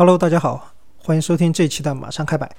[0.00, 2.50] Hello，大家好，欢迎收听这期的马上开摆。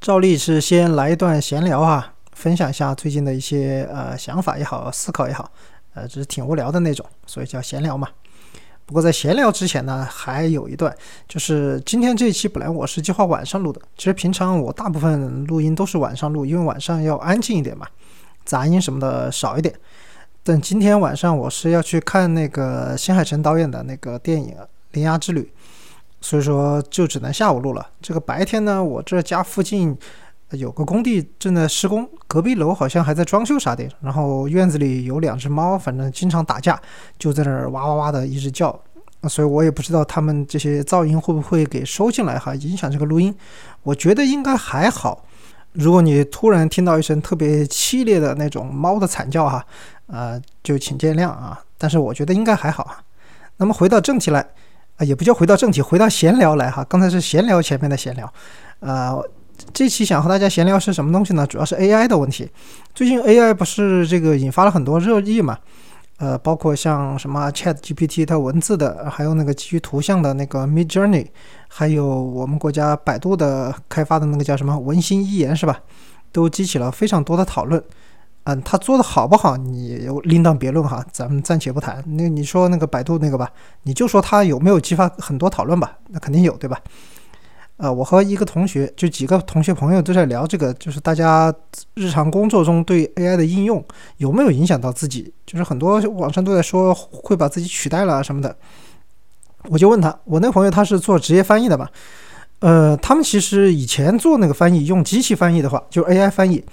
[0.00, 5.52] 照例是先来一段闲聊啊，分享一下最近的一些呃想法也好，思考也好，
[5.92, 8.08] 呃，只是挺无聊的那种，所以叫闲聊嘛。
[8.86, 10.96] 不过在闲聊之前呢，还有一段，
[11.28, 17.86] 就是今天这一期本来我是计划晚上录的，其实平常我大部分录音都是晚上录，因为晚上要安静一点嘛，
[18.46, 19.74] 杂音什么的少一点。
[20.42, 24.54] 但今天晚上我是要去看那个新海诚导演的那个电影
[24.92, 25.42] 《铃芽之旅》。
[26.26, 27.86] 所以说就只能下午录了。
[28.02, 29.96] 这个白天呢，我这家附近
[30.50, 33.88] 有个工地正在施工，隔壁楼好像还在装修啥的。
[34.00, 36.82] 然后院子里有两只猫，反正经常打架，
[37.16, 38.76] 就在那儿哇哇哇的一直叫。
[39.28, 43.32] 所以我也不知道他们这些噪音会不会给收进来哈，影响这个录音。
[43.84, 45.24] 我觉得应该还好。
[45.74, 49.64] 如果你突然听到一声特别凄烈的那种猫的惨叫哈，
[50.08, 51.62] 呃，就请见谅啊。
[51.78, 52.98] 但是我觉得应该还好啊。
[53.58, 54.44] 那么回到正题来。
[54.96, 56.84] 啊，也不叫回到正题，回到闲聊来哈。
[56.88, 58.32] 刚才是闲聊前面的闲聊，
[58.80, 59.22] 呃，
[59.72, 61.46] 这期想和大家闲聊是什么东西呢？
[61.46, 62.48] 主要是 AI 的问题。
[62.94, 65.58] 最近 AI 不是这个引发了很多热议嘛？
[66.18, 71.26] 呃，包括像什么 ChatGPT 它文字的，还有那个基于图像的那个 Midjourney，
[71.68, 75.78] 还有我们国家百度的开发的那个叫什么文心一言是吧？
[76.32, 77.82] 都激起了非常多的讨论。
[78.48, 82.00] 嗯，他做的好不好，你另当别论哈，咱们暂且不谈。
[82.06, 83.50] 那你说那个百度那个吧，
[83.82, 85.98] 你就说他有没有激发很多讨论吧？
[86.10, 86.78] 那肯定有，对吧？
[87.78, 91.52] 呃，我和一个同学，就几个同学朋友都在聊这个，就是大家
[91.94, 93.84] 日常工作中对 AI 的应用
[94.18, 95.34] 有没有影响到自己？
[95.44, 98.56] 就是很多网上都在说会把自己取代了什么的。
[99.64, 101.88] 我就问他，我那朋友他是做职业翻译的嘛？
[102.60, 106.64] 呃，他们其实以前做那个翻译用机器翻译的话，就 AI 翻译。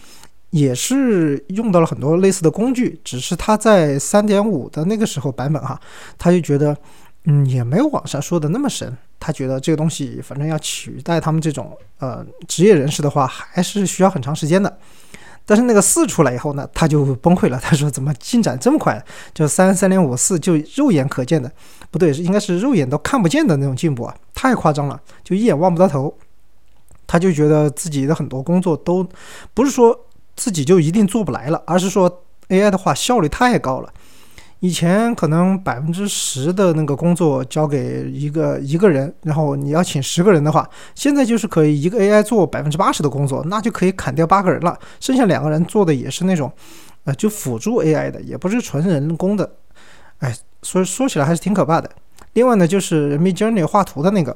[0.53, 5.79] 也是用到了很多类似的工具，只是他在三点五的那个时候版本哈，
[6.15, 6.77] 他就觉得，
[7.23, 8.95] 嗯，也没有网上说的那么神。
[9.19, 14.77] 他觉得这个东西反正要取代他们这种呃职业人士的话，还是需要很长时间的。
[15.43, 17.59] 但是那个四出来以后呢，他就崩溃了。
[17.59, 19.03] 他说怎么进展这么快？
[19.33, 21.51] 就三三点五四就肉眼可见的，
[21.89, 26.15] 不对，应该是肉眼都看不见的那种进步啊，太夸张了，就一眼望不到头。
[27.07, 29.03] 他就觉得自己的很多工作都
[29.55, 29.99] 不是说。
[30.35, 33.89] 自己就一定做不来了，而是说 AI 的话效率太高了。
[34.59, 46.49] 以前可能百分之十的那个工作交给一个一个人，然后你要请十个人的话，现在就是可以一个 AI 做百分之八十的工作，那就可以砍掉八个人了，剩下两个人做的也是那种，
[47.03, 49.57] 呃，就辅助 AI 的，也不是纯人工的。
[50.19, 51.89] 哎，所以说起来还是挺可怕的。
[52.31, 54.35] 另外呢，就是 Midjourney 画图的那个。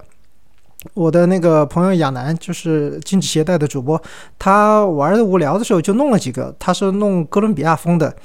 [0.93, 4.01] 我的那个朋友亚楠就是禁止携带的主播，
[4.37, 8.15] 他玩的无聊的时候就弄了几个，他是弄哥伦比亚风的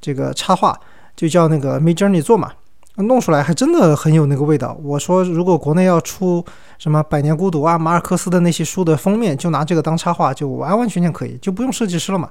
[0.00, 0.78] 这个插画，
[1.16, 2.52] 就叫那个 Midjourney 做嘛，
[2.96, 4.78] 弄出来还真的很有那个味道。
[4.82, 6.44] 我说如果国内要出
[6.78, 12.30] 什么《百年孤独》啊、马尔克斯的那些书的封面，就拿这个当插画，就完完全全可以，就不用设计师了嘛。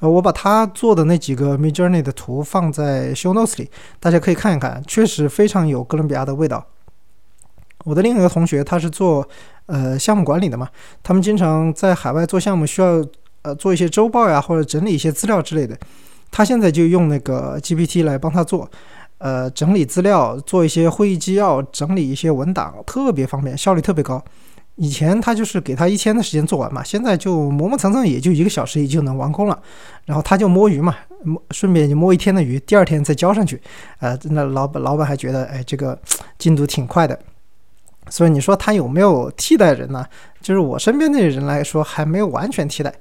[0.00, 6.64] 呃，我把他做的那几个 Midjourney 的图放在 Show Notes 里，大家可以看一看，确实非常有哥伦比亚的味道。
[7.84, 9.26] 我的另一个同学，他是做
[9.66, 10.68] 呃项目管理的嘛，
[11.02, 13.04] 他们经常在海外做项目，需要
[13.42, 15.78] 呃做一些周报呀，或者整理一些资料之类的。
[16.30, 18.70] 他现在就用那个 GPT 来帮他做，
[19.16, 24.22] 呃，整理资料，做一些会议纪要，整理一些文档，特别方便，效率特别高。
[24.76, 29.58] 以前他就是给他一天的时间做完嘛，现在就磨磨蹭蹭，也就一个小时也就能完工了。
[30.04, 30.94] 然后他就摸鱼嘛，
[31.24, 33.60] 摸顺便就摸一天的鱼，第二天再交上去。
[33.98, 35.98] 呃，那老板老板还觉得，哎，这个
[36.38, 37.18] 进度挺快的。
[38.10, 40.04] 所以你说它有没有替代人呢？
[40.40, 42.92] 就是我身边的人来说，还没有完全替代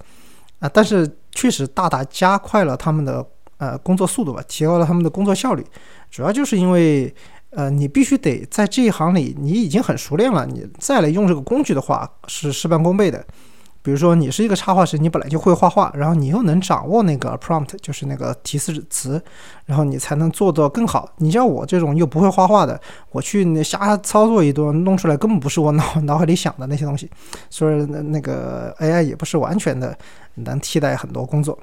[0.60, 3.26] 啊，但是确实大大加快了他们的
[3.58, 5.66] 呃工作速度吧，提高了他们的工作效率。
[6.10, 7.14] 主要就是因为
[7.52, 13.26] 呃，你必须得在这一行里，你已经很熟练了，你再来用这个工具的话，是事半功倍的。
[13.88, 19.24] 比如说，你是一个插画师，你本来就会画画，然后你又能掌握那个 prompt，就是那个提示词，
[19.66, 21.10] 然后你才能做到更好。
[21.20, 22.78] 你像我这种又不会画画的，
[23.12, 27.10] 我去那瞎操作一顿，弄出来根本不是我脑脑海里想的那些东西。
[27.50, 29.98] 所以 那个 AI 也不是完全的
[30.34, 31.58] 能替代很多工作，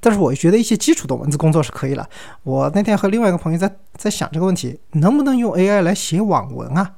[0.00, 2.04] 但是我觉得一些基础的文字工作是可以了。
[2.42, 6.96] 我那天和另外一个朋友在在想这个问题，能不能用 AI 来写网文啊？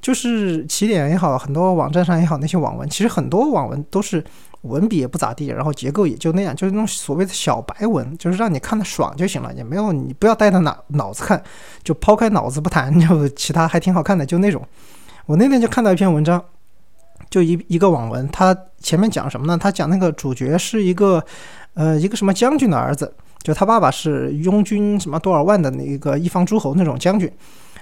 [0.00, 4.22] 就是起点也好，很多网站上也好，那些网文其实很多网文都是
[4.62, 11.42] 文笔也不咋地，然后结构也就那样，就是那种所谓的小白文，就是让你看的爽就行了，也没有你不要带着脑脑子看，
[11.82, 14.64] 就抛开脑子不谈，就其他还挺好看的，就那种。
[15.26, 16.42] 我那天就看到一篇文章，
[17.28, 19.58] 就一一个网文，他前面讲什么呢？
[19.58, 21.22] 他讲那个主角是一个
[21.74, 23.12] 呃一个什么将军的儿子，
[23.42, 27.30] 就他爸爸是拥军什么多少万的那个一方诸侯那种将军。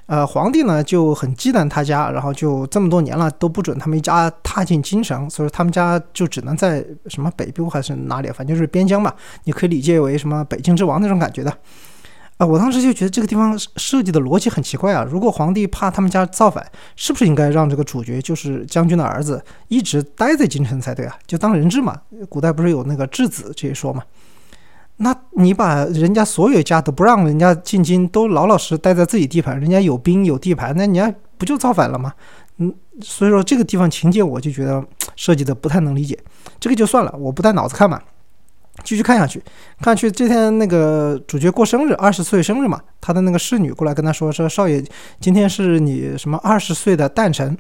[0.07, 9.13] 呃，皇帝呢就很忌惮他家，然后就这么多年了都不准他们一家踏进京城，所以他们家就只能在什么北部还是哪里，反正就是边疆嘛，
[9.45, 11.53] 你可以理解为什么北京之王那种感觉的。
[12.39, 15.03] 啊，我当时就觉得这个地方设计的逻辑很奇怪啊！
[15.11, 16.63] 如果皇帝怕他们家造反，
[16.95, 21.17] 是不是应该让这个主角就是将军的儿子一直待在京城才对啊？
[21.27, 21.99] 就当人质嘛？
[22.29, 24.03] 古代不是有那个质子这一说嘛？
[24.99, 32.13] 那你把人家所有家都不让人家进京，都老老实待在自己地盘，人家有兵有地盘，那人家不就造反了吗？
[32.59, 34.83] 嗯，所以说这个地方情节我就觉得
[35.15, 36.19] 设计的不太能理解。
[36.59, 38.01] 这个就算了，我不带脑子看嘛，
[38.83, 39.43] 继续看下去。
[39.83, 44.83] 看去这天那个主角过生日，二十岁生日嘛，他的那个侍女过来跟他说说少爷，
[45.21, 47.55] 今天是你什么二十岁的诞辰。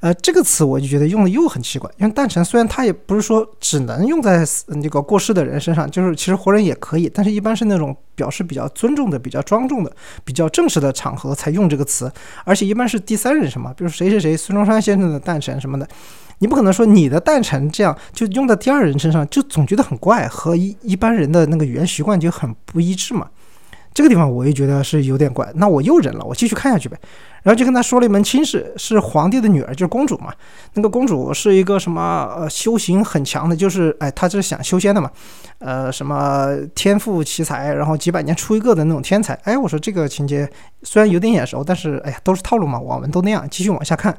[0.00, 9.92] 呃，这个词我就觉得用的又很奇怪，因为诞辰虽然它也不是说只能用在那个过世的人身上，就是其实活人也可以，但是一般是那种表示比较尊重的、比较庄重的、
[10.24, 12.10] 比较正式的场合才用这个词，
[12.44, 15.88] 而且一般是第三人称嘛，比如谁谁谁孙中山先生的诞辰什么的，
[16.40, 23.28] 你不可能说你的诞辰这样就用在第二人身上，就总觉得很怪，和一一般人的那个语言习惯就很不一致嘛。
[23.94, 26.98] 这个地方我也觉得是有点怪，那我又忍了，我继续看下去呗。
[27.42, 30.32] 然后就跟他说了一门亲事，是皇帝的女儿，就是公主嘛。
[30.74, 35.10] 那个公主是一个什么呃修行很强的，就是哎，她是想修仙的嘛。
[35.58, 39.34] 呃，什么天赋奇才，然后几百年出一个的那种天才。
[39.44, 40.48] 哎，我说这个情节
[40.82, 43.46] 虽然有点眼熟，但是哎呀，都是套路嘛，网文都那样。
[43.50, 44.16] 继续往下看，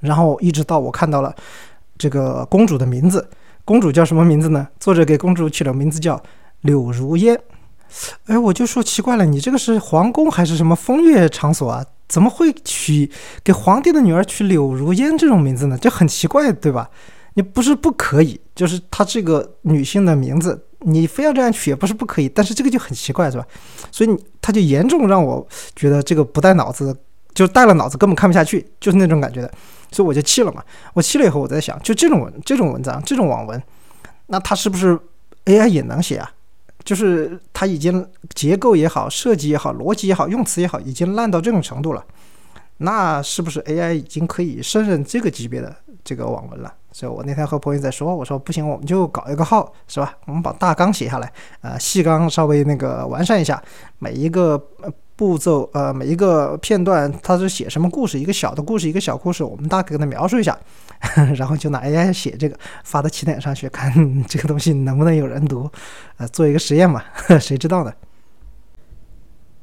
[0.00, 1.34] 然后一直到我看到了
[1.96, 3.28] 这个公主的名字，
[3.64, 4.66] 公主叫什么名字呢？
[4.80, 6.20] 作者给公主取了名字叫
[6.62, 7.40] 柳如烟。
[8.26, 11.84] 哎，我就说奇怪了，你这个是皇宫还是什么风月场所啊？
[12.08, 13.10] 怎么会取
[13.42, 15.78] 给皇帝的女儿取柳如烟这种名字呢？
[15.78, 16.88] 就很奇怪，对吧？
[17.34, 23.46] 你不是不可以，就是她这个女性的名字，你非要这样取也不是不可以，但是这个就很奇怪，是吧？
[23.90, 26.96] 所以他就严重让我觉得这个不带脑子，
[27.34, 29.50] 就带了脑子根本看不下去，就是那种感觉的，
[29.90, 30.62] 所以我就气了嘛。
[30.92, 33.60] 我气了以后，我在想，就这种文、这种文章、这种网文，
[34.26, 34.96] 那他是不是
[35.46, 36.30] AI 也能写啊？
[36.84, 42.04] 就是它已经结构也好，设计也好，逻辑也好，用词也好，已经烂到这种程度了，
[42.76, 46.72] 那是不是 AI 已经可以胜任这个级别的这个网文了？
[46.92, 50.14] 所以我那天和朋友在说，我说不行，我们就搞一个号，是吧？
[50.26, 51.32] 我们把大纲写下来，
[51.62, 53.62] 呃，细纲稍微那个完善一下，
[53.98, 54.62] 每一个。
[55.16, 58.18] 步骤呃，每一个片段它是写什么故事？
[58.18, 60.58] 一个小的故事，一个小故事，我们大概给它描述一下，
[61.36, 65.70] 然后就拿 AI 写这个，发到起点上去，看这个东西能不能有人读，
[66.16, 67.02] 呃，做一个实验嘛，
[67.40, 67.92] 谁知道呢？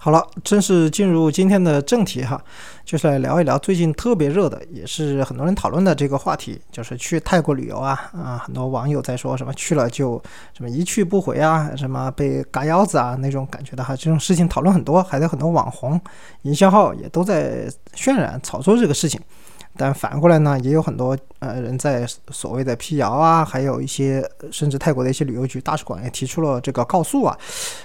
[0.03, 2.44] 好了，正式进入今天的正题哈，
[2.83, 10.19] 就是来聊一聊最近特别热的，也是很多人讨论的这个话题，就是去泰国旅游啊啊，很多网友在说什么去了就
[10.57, 16.01] 什么一去不回啊，什么被嘎腰子啊那种感觉的哈，这种事情讨论很多，还有很多网红、
[16.42, 19.21] 营销号也都在渲染炒作这个事情。
[19.77, 24.21] 但反过来呢，也有很多呃人在所谓的辟谣啊，还有一些
[24.51, 27.38] 甚至泰国的一些旅游局大使馆也提出了这个告诉啊，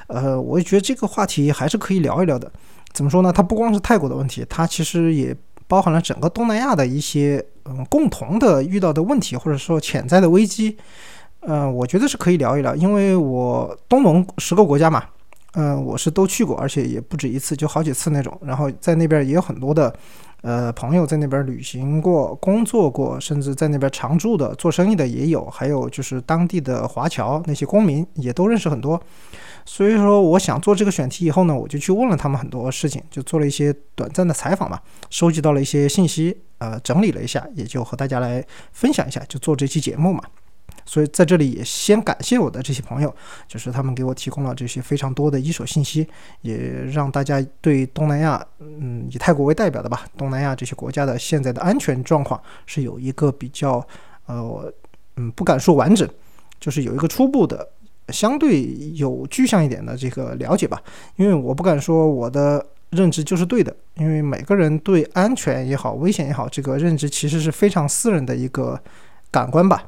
[0.08, 2.50] 呃，我也觉得这个话题还是可以聊一聊的。
[2.92, 3.32] 怎么说呢？
[3.32, 5.34] 它不光是泰国的问题，它其实也
[5.68, 10.76] 包含了整个东南亚的一些嗯共同的遇到的问题，或者说潜在的危机。
[11.40, 15.04] 嗯，我觉得是可以聊一聊，因为我东盟十个国家嘛，
[15.54, 18.36] 嗯，我是都去过，而且也不止一次，就好几次那种。
[18.42, 19.94] 然后在那边也有很多的。
[20.46, 29.02] 呃，朋友在那边旅行过、工作过，甚至在那边常住的、做生意的也有，还有就是当地的华侨那些公民也都认识很多。
[29.64, 34.78] 所以说，我想做这个选题以后呢，我就去问了他们很多事情，就做了一些短暂的采访嘛，
[35.10, 40.22] 收集到了一些信息，呃，整理了一下，也就和大家来分享一下，就做这期节目嘛。
[40.86, 43.14] 所以在这里也先感谢我的这些朋友，
[43.48, 46.06] 就是他们给我提供了这些非常多的一手信息，
[46.42, 53.84] 也让大家对东南亚，嗯，以泰国为代表的吧，东南亚这些国家的现在的安全状况是有一个比较，
[54.26, 54.72] 呃，
[55.16, 56.08] 嗯，不敢说完整，
[56.60, 57.68] 就是有一个初步的、
[58.10, 58.64] 相对
[58.94, 60.80] 有具象一点的这个了解吧。
[61.16, 68.80] 因为我不敢说我的认知就是对的，因为每个人对安全也好、危险也好，这个认知其实是非常私人的一个
[69.32, 69.82] 感官吧。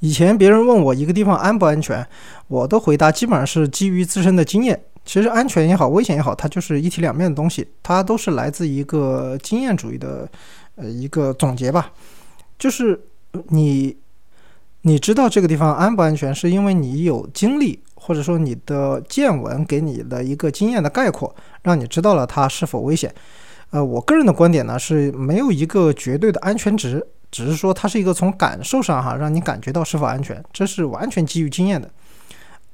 [0.00, 2.06] 以前别人问我一个地方安不安全，
[2.48, 4.80] 我的回答基本上是基于自身的经验。
[5.04, 10.28] 其实安全也好，危险也好，它就是一体两面的东西，它都是来自一个经验主义的
[10.74, 11.92] 呃一个总结吧。
[12.58, 13.00] 就是
[13.50, 13.96] 你
[14.82, 23.14] 你知道这个地方安不安全，是因为你有经历，或者说你的见闻给你的一个经验的概括，让你知道了它是否危险。
[23.70, 27.06] 呃，我个人的观点呢是没有一个绝对的安全值。
[27.36, 31.90] 只是说它是一个从感受上哈，让你感觉到是否安全，这是完全基于经验的，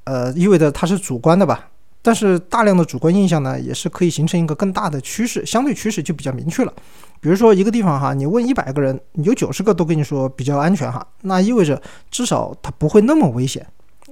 [0.05, 1.67] 呃，意味着它是主观的吧？
[2.01, 6.73] 但是大量的主观印象呢，也是可以形成一个更大的趋势，相对趋势就比较明确了。
[7.19, 13.67] 比如说一个地方哈，你问一百个人，有九十个都跟你说比较安全哈，那意味着至少它不会那么危险，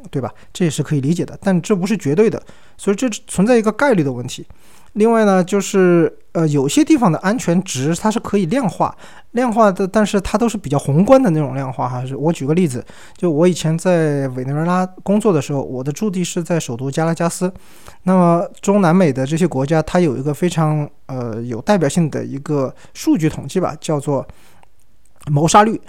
[0.09, 0.29] 对吧？
[0.51, 2.43] 这也是可以理解的，但这不是绝对的，
[2.75, 4.45] 所以这存在一个概率的问题。
[4.93, 8.95] 另外呢，就是呃，有些地方的安全值它是可以量化，
[9.31, 12.05] 量化的，但是它都是比较宏观的那种量化哈。
[12.05, 12.83] 是我举个例子，
[13.15, 17.51] 就我以前在委内瑞拉工作的时候，我的驻地是在首都加拉加斯。
[18.03, 24.27] 那么中南美的这些国家，它有一个非常呃有代表性的一个数据统计吧，叫做
[25.27, 25.79] 谋杀率。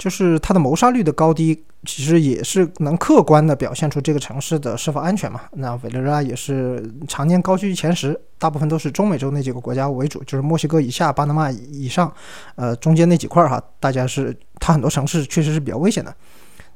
[0.00, 5.42] 就是它的谋杀率的高低，其实也是能客观的表现出这个城市的是否安全嘛。
[5.52, 12.10] 那委内瑞拉也是常年高居前十，大部分都是中美洲那几个国家为主，就是墨西哥以下、巴拿马以上，
[12.54, 16.16] 呃，中间那几块儿哈，大家是它很多城市确实是比较危险的。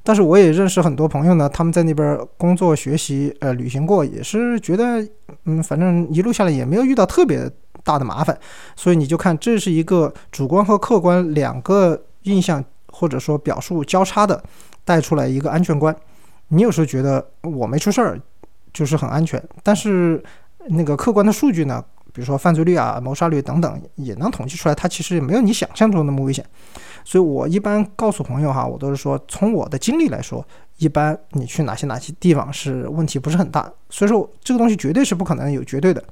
[0.02, 5.02] 但是我也认识很多朋友呢，他们在那边工作、学习、呃，旅行过，也是觉得，
[5.46, 7.50] 嗯，反正一路下来也没有遇到特别
[7.82, 8.38] 大的麻烦。
[8.76, 12.62] 所以你就看，这是一个主观和客观两个印象。
[12.94, 14.40] 或者说表述交叉的
[14.84, 15.94] 带出来一个安全观，
[16.48, 18.20] 你有时候觉得我没出事儿
[18.72, 20.22] 就是很安全，但是
[20.68, 26.44] 那个客观的数据呢，比如说犯罪率啊、谋杀率等等，也能统计出来，它其实也没有你想象中那么危险。
[27.04, 30.46] 所以我一般告诉朋友哈，我都是说从我的经历来说，
[30.78, 33.70] 一般你去哪些哪些地方是问题不是很大。
[33.90, 36.02] 所以说这个东西绝对是不可能有绝对的。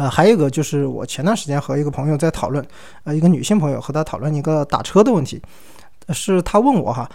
[0.00, 2.66] 呃，还有一个就是我前段时间和一个朋友在讨论，
[3.04, 5.42] 呃，一个女性朋友和他讨论一个打车的问题，
[6.08, 7.06] 是他问我哈，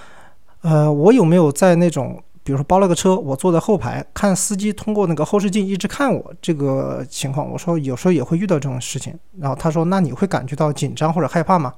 [0.61, 11.73] 呃，我有没有在那种，比如说包了个车，我坐在后排，看司机通过那个后视镜一直看我这个情况，我说有时候也会遇到这种事情，然后他说那你会感觉到紧张或者害怕吗？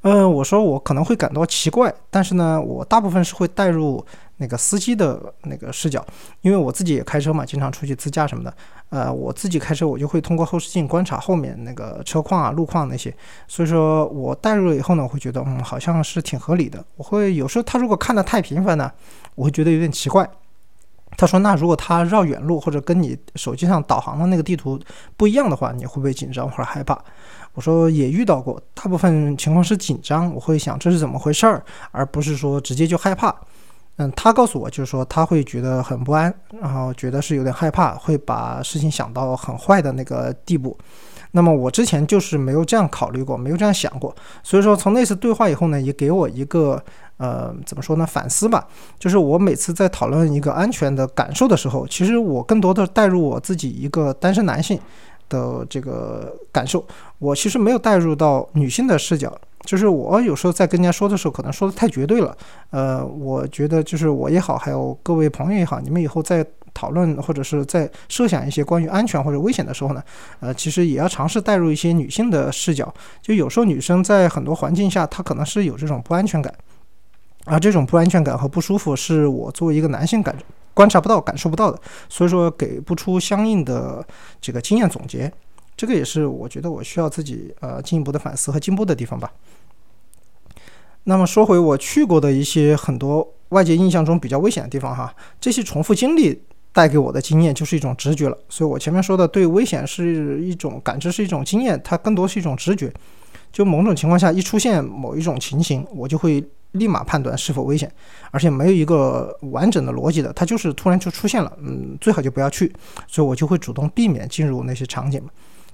[0.00, 4.04] 嗯，我说我可能会感到奇怪，但是呢，我大部分是会带入
[4.38, 6.04] 那个司机的那个视角，
[6.40, 8.52] 因为我自己也开车嘛，经常出去自驾什么的。
[8.92, 13.12] 呃，我自己开车，我就会通过后视镜观察后面那个车况啊、路况那些。
[13.48, 16.84] 所以说我带入了以后呢，我会觉得嗯，好像是挺合理的。
[16.96, 18.92] 我会有时候他如果看的太频繁呢，
[19.34, 20.28] 我会觉得有点奇怪。
[21.16, 24.78] 他说那如果他绕远路或者跟你手机上导航的那个地图
[25.16, 26.98] 不一样的话，你会不会紧张或者害怕？
[27.54, 33.34] 我说也遇到过，大部分情况是紧张，我会想这是怎么回事儿，而不是说直接就害怕。
[33.96, 40.76] 嗯，他告诉我就是说他会觉得很不安，然后觉得是有点害怕，会把事情想到很坏的那个地步。
[41.32, 44.14] 那么我之前就是没有这样考虑过，没有这样想过。
[44.42, 46.82] 所以说从那次对话以后呢，也给我一个
[47.16, 48.66] 呃怎么说呢反思吧，
[48.98, 54.78] 就是我每次在讨论一个安全的感受的时候，其实我更多的带入我自己一个单身男性。
[55.28, 56.84] 的这个感受，
[57.18, 59.34] 我其实没有带入到女性的视角，
[59.64, 62.36] 就是我有时候在跟人家说的时候，可能说的太绝对了。
[62.70, 70.02] 呃，我觉得就是我也好，还有各位朋友也好，你们以后在讨论或者是在设想一些关于安全或者危险的时候呢，
[70.40, 72.92] 呃，其实也要尝试带入一些女性的视角。
[73.20, 76.52] 就有时候女生在很多环境下，她可能是有这种不安全感，
[77.44, 80.34] 而这种不安全感和不舒服，是我作为一个男性感。
[80.74, 81.78] 观察不到、感受不到的，
[82.08, 84.02] 所以说给不出相应的
[84.40, 85.30] 这个经验总结，
[85.76, 89.32] 这个也是我觉得我需要自己呃进一步的反思和进步的地方吧。
[91.04, 96.40] 那么说回我去过的一些很多外界印象中比较危险的地方哈，这些重复经历
[96.72, 98.38] 带给我的经验就是一种直觉了。
[98.48, 102.92] 所以我前面说的对危险是一种感知，是一种经验，它更多是一种直觉。
[103.50, 106.44] 就某种情况下一出现某一种情形，我就会。
[106.72, 107.92] 立马判断是否危险，
[108.30, 112.74] 而且没有一个完整的逻辑的，它就是突然就出现了，嗯，最好就不要去，
[113.06, 115.22] 所以我就会主动避免进入那些场景。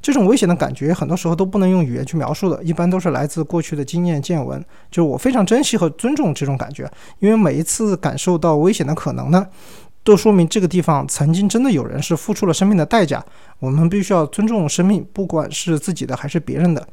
[0.01, 4.65] 这种危险的感觉，很多时候都不能用语言去描述的，一般都是来自过去的经验见闻。
[4.91, 9.47] 就是我非常珍惜和尊重这种感觉，因为每一次感受到危险的可能呢，
[10.05, 13.23] 都说明这个地方曾经真的有人是付出了生命的代价。
[13.59, 16.89] 我们必须要尊重生命，不管是自己的还是别人的。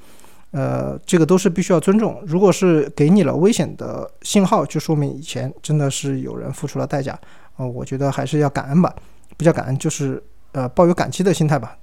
[0.52, 2.22] 呃，这个都是必须要尊重。
[2.26, 7.18] 如果是给你了危险的信号，就说明以前真的是有人付出了代价。
[7.58, 8.94] 呃，我觉得还是要感恩吧，
[9.38, 10.22] 不叫感恩，就是
[10.54, 11.78] 呃抱有感激的心态吧。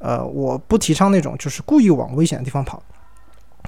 [0.00, 2.82] 呃，我不提倡那种就是故意往危险的地方跑，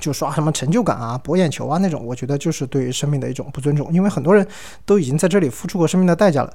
[0.01, 3.93] 就刷什么成就感啊、博眼球啊那种，我觉得就是对生命的一种不尊重。
[3.93, 4.45] 因为很多人
[4.85, 6.53] 都已经在这里付出过生命的代价了。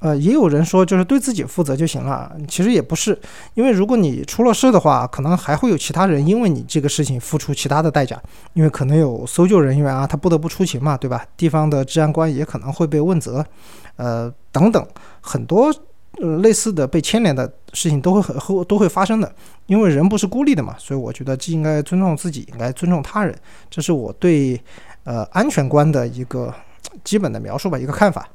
[0.00, 3.16] 呃，也有人说就是对自己负责就行了，其实也不是，
[3.54, 8.20] 因为如果你出了事的话，可能还会有其他人因为你这个事情付出其他的代价，
[8.54, 11.24] 因为可能有搜救人员啊，他不得不出勤嘛，对吧？
[11.36, 13.46] 地方的治安官也可能会被问责，
[13.94, 14.84] 呃，等等，
[15.20, 15.72] 很多
[16.20, 19.34] 呃类似的被牵连的事情都会很后都会发生的，
[19.66, 23.34] 因为人不是孤立的嘛，所以我觉得既应该尊重自己，应该尊重他人，
[23.70, 24.60] 这是我对
[25.04, 26.54] 呃安全观的一个
[27.02, 28.28] 基本的描述吧，一个看法。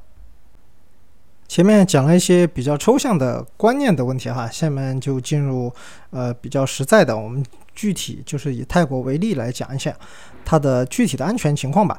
[1.46, 5.72] 前面讲了一些比较抽象的观念的问题哈，下面就进入
[6.10, 7.42] 呃比较实在的，我们
[7.74, 9.96] 具体就是以泰国为例来讲一下
[10.44, 11.98] 它的具体的安全情况吧。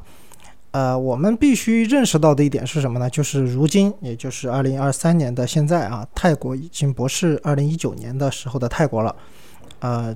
[0.71, 3.09] 呃，我们必须认识到的一点是什么呢？
[3.09, 9.15] 就是如今，也就是二零二三年的现在啊，泰国已经不是二零一九年的时候的泰国了。
[9.79, 10.15] 呃，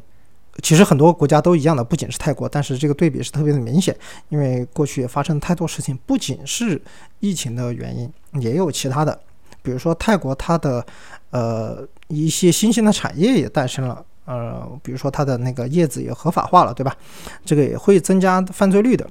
[0.62, 3.95] 其实很多国家都一样的，不仅是泰国，但是这个对比是特别的明显，
[4.29, 6.79] 因为过去也发生太多事情，不仅是
[7.19, 9.19] 疫情的原因，也有其他的，
[9.63, 10.86] 比如说泰国它的
[11.31, 16.95] 呃一些新兴的产业也诞生了，呃，比如说它的那个叶子也合法化了，对吧？
[17.43, 19.10] 这个也会增加犯罪率的。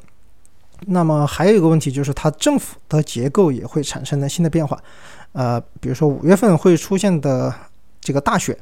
[0.87, 4.79] 那么还有一个问题就是，它政府的结构也会产生了新的变化，
[5.33, 7.55] 呃，比如说五月份会出现的
[8.01, 8.57] 这个大选，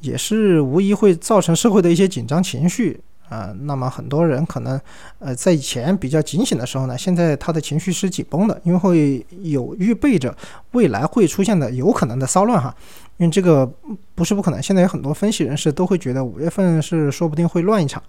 [0.00, 3.54] 也是无疑会造成社会的一些紧张情绪啊。
[3.60, 4.80] 那么很多人可能，
[5.18, 10.36] 呃，在以前比较警醒的时候呢，现在他的情绪是紧绷的，因为会有预备着
[10.72, 12.74] 未来会出现的有可能的骚乱哈。
[13.16, 13.68] 因为这个
[14.14, 18.00] 不是不可能，现在有很多分析人士都会觉得五月份是说不定会乱一场。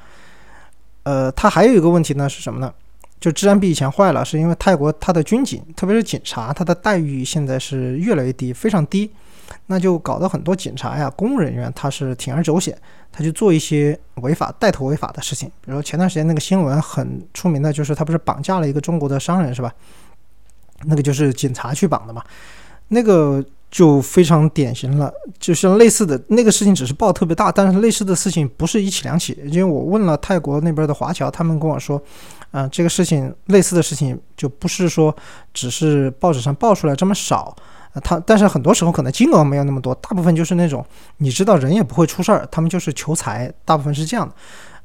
[1.03, 2.71] 呃，它还有一个问题呢是什么呢？
[3.19, 9.11] 就治安比以前坏了，是因为泰国它的军警，特别是警察，他的待遇现在是越来越低，非常低，
[9.67, 12.77] 那就搞得很多警察呀、公务人员他是铤而走险，
[13.11, 15.51] 他就做一些违法、带头违法的事情。
[15.65, 19.73] 比如前段时间那个新闻很出名的，就是他不是绑架了一个中国的商人是吧？
[20.85, 22.23] 那个就是警察去绑的嘛，
[22.87, 23.43] 那个。
[23.71, 29.37] 就非常典型了，就像类似的那个事情，只是报特别大，但是类似的事情不是一起两起。
[29.45, 32.01] 因为我问了泰国那边的华侨，他们跟我说，
[32.49, 35.15] 啊，这个事情类似的事情就不是说
[35.53, 37.55] 只是报纸上报出来这么少，
[38.03, 40.83] 他但是很多时候可能金额没有那么多，大部分就是那种
[41.17, 44.33] 你知道人也不会出事儿，他们就是求财，大部分是这样的。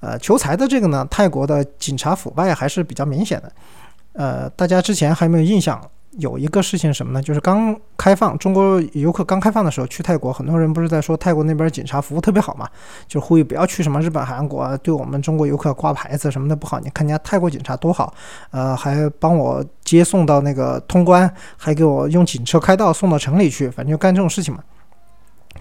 [0.00, 3.50] 呃，求财的这个呢，泰国的警察腐败还是比较明显的。
[4.12, 5.80] 呃，大家之前还没有印象。
[6.18, 7.22] 有一个事情什么呢？
[7.22, 12.68] 就是刚开放中国游客刚开放的时候去泰国，很多人不是在说泰国那边警察服务特别好嘛？
[13.08, 16.78] 就呼吁不要去什么日本、韩国，对我们中国游客挂牌子什么的不好。
[16.80, 18.12] 你看人家泰国警察多好，
[18.50, 24.62] 呃，还帮我接送到那个通关，还给我用警车开道送到城里去，反正就干这种事情嘛。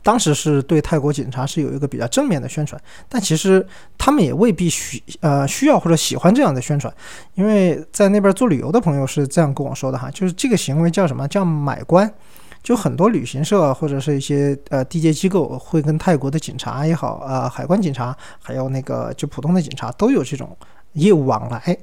[0.03, 3.65] 当时是对泰国警察是有一个比较正面的宣传，但其实
[3.97, 6.93] 他们也未必需呃需要或者喜欢这样的宣传，
[7.35, 12.13] 因为在那边做旅游的朋友是这样跟我说的哈，就是这个行为叫什么叫买官，
[12.61, 20.55] 就很多旅行社或者是一些呃地接机构会跟泰国的警察也好啊，海关警察还有那个就普通的警察都有这种
[20.93, 21.77] 业务往来，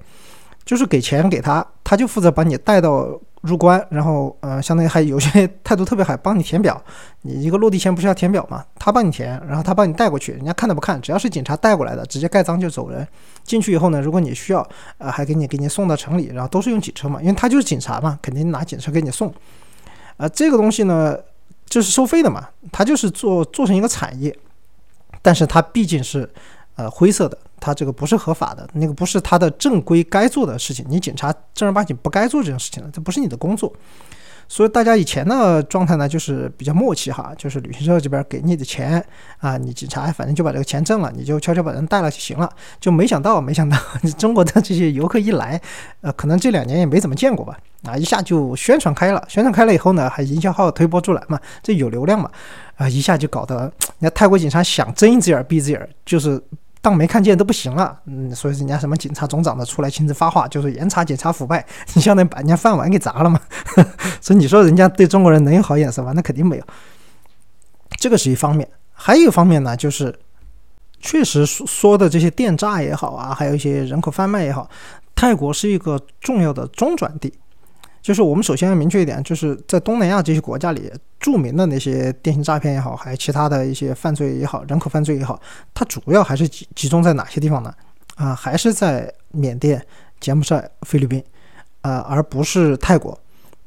[0.67, 3.19] 就是给钱给他，他就负责把你带到。
[3.43, 6.83] 入关，然后呃，相当于还有些态度特别好，帮你填表。
[7.23, 8.65] 你一个落地签不是要填表吗？
[8.79, 13.07] 他帮你填，然后他帮你带过去，人家看都不看，只要是警察带过来的，直接盖章就走人。
[13.43, 14.67] 进去以后呢，如果你需要，
[14.99, 19.33] 呃，还给你给你送到城里，然后都是用警车嘛，因为他就是警察嘛，肯定拿警车给你送。
[20.19, 21.17] 呃，这个东西呢，
[21.67, 24.37] 就是收费的嘛，他就是做做成一个产业，
[25.23, 26.29] 但是它毕竟是
[26.77, 27.39] 呃灰色的。
[27.61, 30.85] 他这个不是合法的，那个不是他的正规该做的事情。
[30.89, 33.73] 你警察正儿八经不该做这件事情的，这不是你的工作。
[34.53, 39.01] 所以大家以前的状态呢，就是比较默契哈，就是旅行社这边给你的钱
[39.39, 42.51] 啊，你警察反正就把这个钱挣了，你就悄悄把人带了就行了。
[42.81, 43.79] 就没想到，没想到
[44.19, 45.61] 中国的这些游客一来，
[46.01, 52.29] 呃，可能这两年也没怎么见过吧，啊，一下就宣传开了，宣传开了以后呢，还营销号推波助澜嘛，这有流量嘛，
[52.75, 56.43] 啊，一下就搞得，人家泰国警察想睁一只眼闭一只眼，就是。
[56.83, 61.65] 当没看见都不行了，嗯，所以人家什么警察总长的出来亲自发话，就是严查警察腐败，
[61.95, 63.39] 你相当于把人家饭碗给砸了嘛。
[64.21, 66.13] 所以你说人家对中国人能有好眼色吗？
[66.15, 66.65] 那肯定没有。
[67.99, 70.19] 这个是一方面，还有一方面呢，就是
[71.01, 74.71] 确实说的这些电诈也好啊，还有一些人口贩卖也好，
[75.15, 77.33] 泰国是一个重要的中转地。
[78.03, 85.41] 就是我们首先要明确一点，就是在东南亚这些国家里，著名的那些电信诈骗也好，还有其他的一些犯罪也好，人口犯罪也好，
[85.75, 87.75] 它主要还是集集中在哪些地方呢？
[88.17, 89.85] 啊，还是在缅甸、
[90.19, 91.23] 柬埔寨、菲律宾，
[91.83, 93.19] 啊，而不是泰国。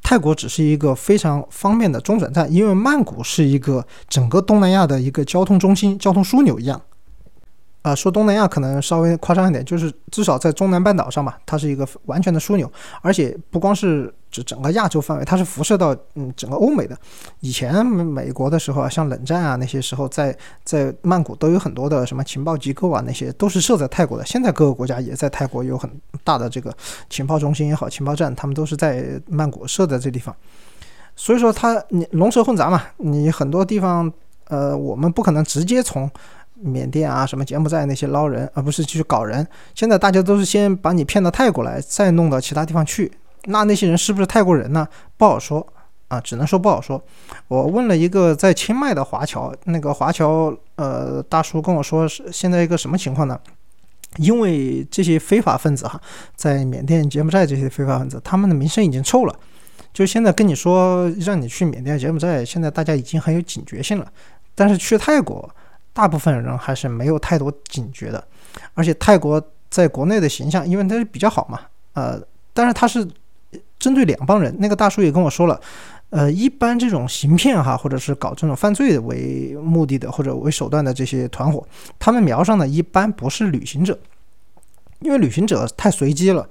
[0.01, 6.79] 泰国只是一个非常方便的中转站，因为曼谷是一个整个东南亚的一个交通中心、交通枢纽一样。
[7.83, 16.97] 啊，说东南亚可能稍微夸张一点，就是至少在中南半岛上吧，它是一个完全的枢纽，而且不光是指整个亚洲范围，它是辐射到嗯整个欧美的。
[17.41, 24.25] 以前美国的时候啊，像冷战啊那些时候，在在曼谷都有很多的什么情报机构啊，那些都是设在泰国的。
[24.25, 25.87] 现在各个国家也在泰国有很
[26.23, 26.75] 大的这个
[27.09, 30.35] 情报中心也好，情报站，他们都是在曼谷设在这地方。
[31.15, 34.11] 所以说它你龙蛇混杂嘛，你很多地方
[34.47, 36.09] 呃，我们不可能直接从。
[36.55, 39.45] 缅甸啊，什么柬埔寨那些捞人，而不是去搞人。
[39.75, 43.11] 现在大家都是先把你骗到泰国来，再弄到其他地方去。
[43.45, 44.87] 那那些人是不是泰国人呢？
[45.17, 45.65] 不好说
[46.07, 47.01] 啊，只能说不好说。
[47.47, 53.39] 我问了一个在清迈的华侨，那个华侨呃大叔跟我说是现在一个什么情况呢？
[54.17, 55.99] 因为这些非法分子哈，
[56.35, 59.35] 在缅甸、柬埔寨这些非法分子，他们的名声已经臭了。
[59.91, 64.07] 就现在跟你说让你去缅甸、柬埔寨，现在大家已经很有警觉性了。
[64.55, 65.49] 但是去泰国，
[65.93, 68.23] 大部分人还是没有太多警觉的。
[68.75, 71.59] 而且泰国在国内的形象，因为它是比较好嘛，
[71.93, 72.21] 呃，
[72.53, 73.07] 但是它是
[73.77, 74.55] 针对两帮人。
[74.59, 75.59] 那个大叔也跟我说了。
[76.09, 83.97] 呃，一般这种行骗哈，或者是搞这种犯罪为目的的或者为手段的这些团伙，他们瞄上的一般不是旅行者，
[84.99, 86.47] 因为旅行者太随机了，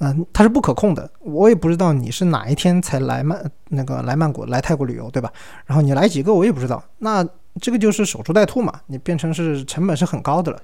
[0.00, 1.10] 嗯，他是不可控的。
[1.20, 5.32] 我也不知道你是哪一天才来曼那个来曼谷来泰国旅游，对吧？
[5.64, 7.26] 然后你来几个我也不知道，那
[7.62, 10.60] 这个就是守株待兔嘛，你变成是成本是很高的了。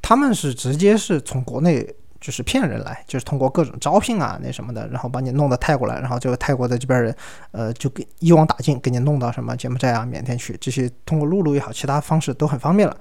[0.00, 1.86] 他们是直接是从国内。
[2.26, 7.14] 就是骗人来，就是通过各种招聘啊，那什么的，然后把你弄到泰国来，然后这个泰国的这边人，
[7.52, 12.96] 呃，就给一网打尽，给你弄到什么柬埔寨啊、缅甸去，这些通过陆路也好，其他方式都很方便了。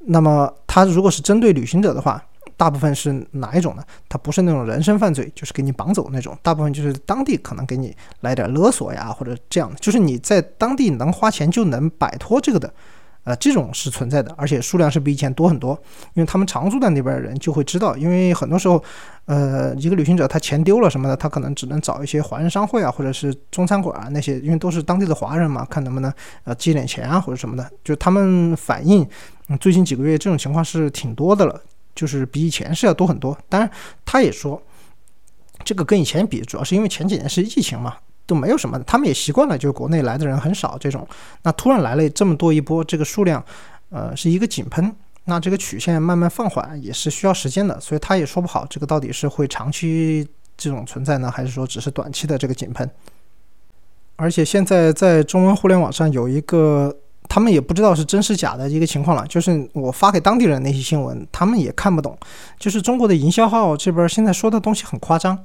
[0.00, 2.20] 那么他如果是针对旅行者的话，
[2.56, 3.84] 大部分是哪一种呢？
[4.08, 12.74] 他不是那种人身犯罪，就是给你绑走那种，大部分就是当地可能给你来点勒索呀，或者这样的，就是你在当地能花钱就能摆脱这个的。
[13.26, 15.76] 呃，这种是存在的，而且数量是比以前多很多，
[16.14, 18.80] 因为他们常住在那边的人就会知道，因为很多时候，
[19.24, 26.12] 呃，一个旅行者他钱丢了什么的，他可能只能找一些华人商会啊，或者是中餐馆啊那些，因为都是当地的华人嘛，看能不能
[26.44, 29.04] 呃借点钱啊或者什么的，就他们反映，
[29.58, 31.60] 最近几个月这种情况是挺多的了，
[31.96, 33.36] 就是比以前是要多很多。
[33.48, 33.68] 当然，
[34.04, 34.62] 他也说，
[35.64, 37.96] 这个跟以前比，主要是因为前几年是疫情嘛。
[38.26, 41.06] 都没有什么，他们也习惯了，就国内来的人很少这种。
[41.42, 43.42] 那突然来了这么多一波，这个数量，
[43.90, 44.94] 呃，是一个井喷。
[45.28, 52.88] 那这个曲线慢慢放缓也是需要时间的，所以他也说不好这个到底是会长期这种存在呢，还是说只是短期的这个井喷。
[54.14, 56.96] 而且现在在中文互联网上有一个，
[57.28, 62.16] 他们也不知道是真是假的一个情况了，就是我发给当地人那些新闻，他们也看不懂。
[62.58, 65.36] 就是中国的营销号这边现在说的东西很夸张，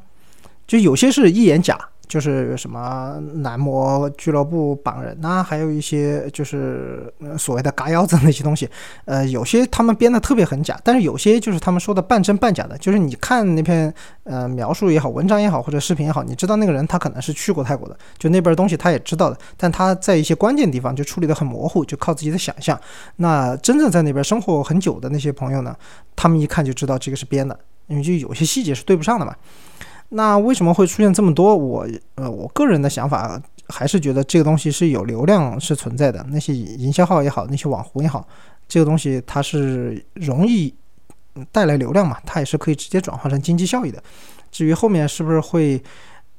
[0.68, 1.90] 就有些是一眼假。
[2.12, 8.70] 就是什么男模俱乐部绑人呐，还有一些就是所谓的嘎腰子那些东西，
[9.06, 13.94] 呃，有些他们编的特别很假，但是有些就是他们说的半真半假的，就是你看那篇
[14.26, 22.78] 呃描述也好，文章也好，或者视频也好，你知道那个人他可能是去过泰国的，就那边东西他也知道的，但他在一些关键地方就处理的很模糊，就靠自己的想象。
[23.16, 25.74] 那真正在那边生活很久的那些朋友呢，
[26.14, 29.34] 他们一看就知道这个是编的，因为就有些细节是对不上的嘛。
[30.14, 31.56] 那为什么会出现这么多？
[31.56, 36.22] 我呃，我个人的想法还是觉得这个东西是有流量是存在的。
[36.30, 38.28] 那些营销号也好，那些网红也好，
[38.68, 40.74] 这个东西它是容易
[41.50, 44.04] 带来流量嘛，它也是可以直接转化成经济效益的。
[44.52, 45.82] 至于后面是不是会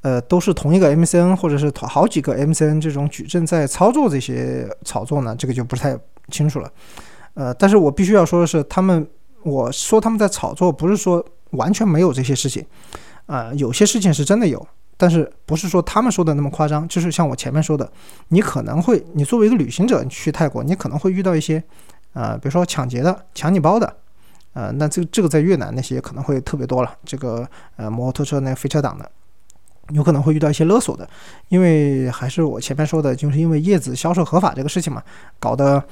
[0.03, 5.35] 呃都是同一个 MCN 或者是好几个 MCN 这种矩阵在操作这些炒作呢？
[5.35, 6.71] 这个就不太清楚了。
[7.33, 9.09] 呃，但是我必须要说的是，他们
[9.43, 12.63] 我说他们在炒作，不是说完全没有这些事情。
[13.27, 16.87] 啊，有些事情是真的有，但是不是说他们说的那么夸张？
[16.89, 17.91] 就是像我前面说的，
[18.29, 21.63] 你可能会，你作为一个旅行者去泰国，你可能会遇到一些，
[22.13, 23.97] 呃，比如说抢劫的、抢你包的，
[24.53, 26.95] 呃，那这这个在越南那些可能会特别多了。
[27.05, 29.11] 这个呃，摩托车那飞车党的，
[29.91, 31.09] 有可能会遇到一些勒索的，
[31.49, 35.03] 因为还是我前面说的，就是因为叶子销售合法这个事情嘛，
[35.39, 35.83] 搞得，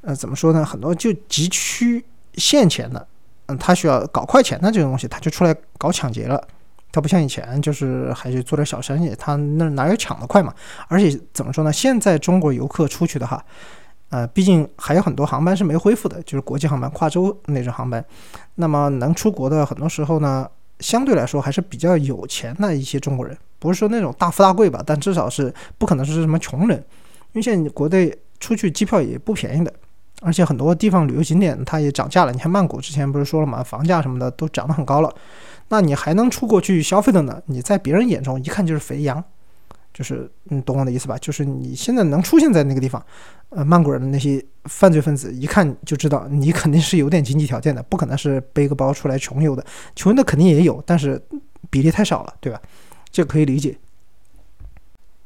[0.00, 0.64] 呃，怎么说呢？
[0.64, 3.06] 很多就急需现钱的，
[3.46, 6.42] 嗯，他需要搞快钱的这种东西，他就出来搞抢劫了。
[6.90, 10.52] 他不像以前，就是还是做点小生意，他那哪有抢得快嘛？
[10.88, 11.72] 而且怎么说呢？
[11.72, 13.44] 现在中国游客出去的哈，
[14.08, 18.02] 呃，毕竟还有很多航班是没恢复的，就是国际航班、跨洲那种航班。
[18.54, 20.48] 那么能出国的，很多时候呢，
[20.80, 29.72] 相对来说还是比较有钱的一些中国人，不是说那种大富大贵吧，但至少是不可能是什么穷人，因为现在国内出去机票也不便宜的，
[30.22, 32.32] 而且很多地方旅游景点它也涨价了。
[32.32, 35.14] 你看曼谷之前不是说了嘛，房价什么的都涨得很高了。
[35.68, 37.40] 那你还能出国去消费的呢？
[37.46, 39.22] 你在别人眼中一看就是肥羊，
[39.92, 41.16] 就是你懂我的意思吧？
[41.18, 43.04] 就是你现在能出现在那个地方，
[43.50, 49.64] 呃，曼谷人的那些犯罪分子一看就知道你肯定是有点经济条件的，不可能是背个包出来穷游的。
[49.94, 51.20] 穷游的肯定也有，但是
[51.68, 52.60] 比例太少了，对吧？
[53.10, 53.76] 这可以理解。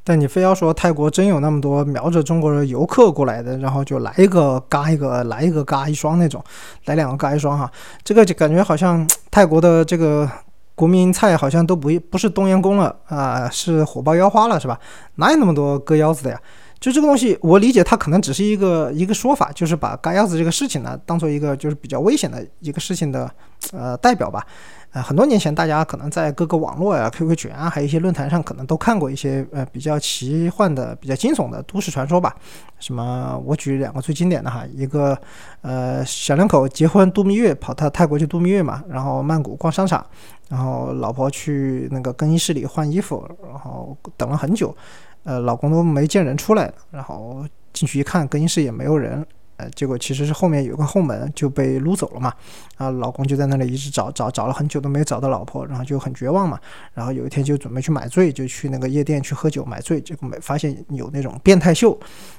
[0.03, 6.43] 但你非要说泰国真有那么多瞄着中国游客过来的，然后就来一个嘎一个，来一个嘎一双那种，
[6.85, 7.71] 来两个嘎一双哈，
[8.03, 10.29] 这个就感觉好像泰国的这个
[10.75, 14.77] 国民菜好像都不不是冬阴功了啊，是火爆腰花了是吧？
[15.15, 16.41] 哪有那么多割腰子的呀？
[16.83, 23.31] 就这个东西，我理解它可能只是一个一个说法，就是把嘎腰子这个事情呢，当做一个就是比较危险的一个事情的
[23.71, 24.45] 呃代表吧。
[24.91, 32.35] 呃，很多年前，大家可能在各个网络呀、QQ 群啊，还有一些论坛上，可能都看过一些呃比较奇幻的、比较惊悚的都市传说吧。
[32.79, 33.41] 什么？
[33.45, 35.17] 我举两个最经典的哈，一个
[35.61, 40.05] 呃小两口结婚度蜜月，跑到泰国去度蜜月嘛，然后曼谷逛商场，
[40.49, 44.75] 然后老婆去那个更衣室里换衣服，然后等了很久，
[45.23, 49.25] 呃，老公都没见人出来，然后进去一看，更衣室也没有人。
[49.57, 52.33] 呃，结果其实是后面有个后门就被撸走了嘛，
[52.75, 56.59] 啊，老公就在那里一直找找找了很久都没有找到老婆，然后就很绝望嘛，
[56.93, 61.97] 然后有一天就准备去买醉，就去那个夜店去喝酒买醉，结果没发现有那种变态秀，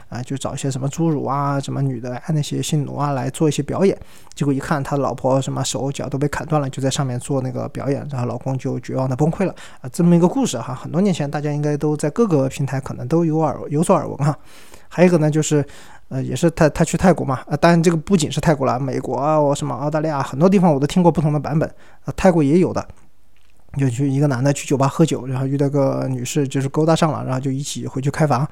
[0.09, 3.97] 啊，就找一些什么侏儒啊、什么女的啊那些性奴啊来做一些表演，
[4.35, 14.37] 结果一看他老婆什么手脚都被砍断了，就在上面做那个表演，然后老公就绝望的崩溃了啊，这么一个故事哈，很多年前大家应该都在各个平台可能都有耳有所耳闻哈，
[14.89, 15.65] 还有一个呢就是。
[16.09, 21.69] 呃，也是他他去泰国嘛，啊，当然这个不仅是泰国了，美国啊，我什么澳大利亚很多地方我都听过不同的版本，
[22.05, 22.87] 啊，泰国也有的。
[23.77, 28.47] 就去一个男的去酒吧喝酒，然后遇到个女士，就是勾搭上了，然后就一起回去开房，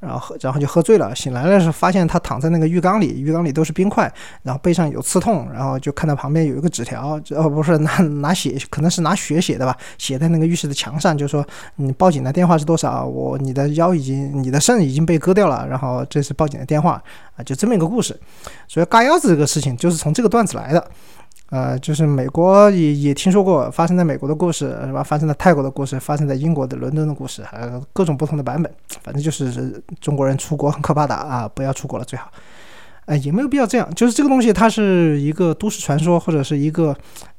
[0.00, 1.14] 然后喝，然后就喝醉了。
[1.14, 4.12] 醒来了是发现他躺在那个浴缸里，浴缸里都是冰块，
[4.42, 13.04] 然后背上有刺痛，然后就看到旁边有一个纸条，哦不是拿拿血，可能是拿血写的吧，写在那个浴室的墙上，就说你报警的电话是多少？
[13.04, 17.02] 我你的腰已经，你的肾已经被割掉了，然后这是报警的电话
[17.36, 18.18] 啊，就这么一个故事。
[18.66, 20.90] 所以嘎腰子这个事情就是从这个段子来的。
[21.50, 25.02] 呃，就是美国也也听说过发生在美国的故事，是吧？
[25.02, 28.70] 发生在泰国的故事，发生在英国的伦敦的故事，还有各种不同的版本。
[29.02, 32.30] 反正就是中国人出国很可怕的啊，不要出国了最好。
[33.06, 33.94] 哎，也没有必要这样。
[33.94, 36.94] 就是这个东西，它是一个都市传说或者是一个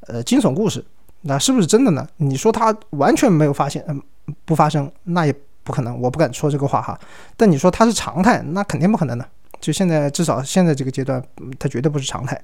[0.08, 0.84] 呃惊悚故事，
[1.22, 2.08] 那是不是真的呢？
[2.18, 4.02] 你说它完全没有发现，嗯，
[4.44, 7.00] 不发生，那也不可能，我不敢说这个话哈。
[7.38, 9.24] 但你说它是常态，那肯定不可能的。
[9.62, 11.24] 就现在至少现在这个阶段，
[11.60, 12.42] 它绝对不是常态。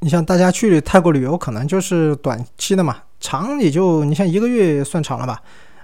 [0.00, 5.40] 你像大家去泰国旅游，可能就是短期的嘛，长也就你像一个月算长了吧。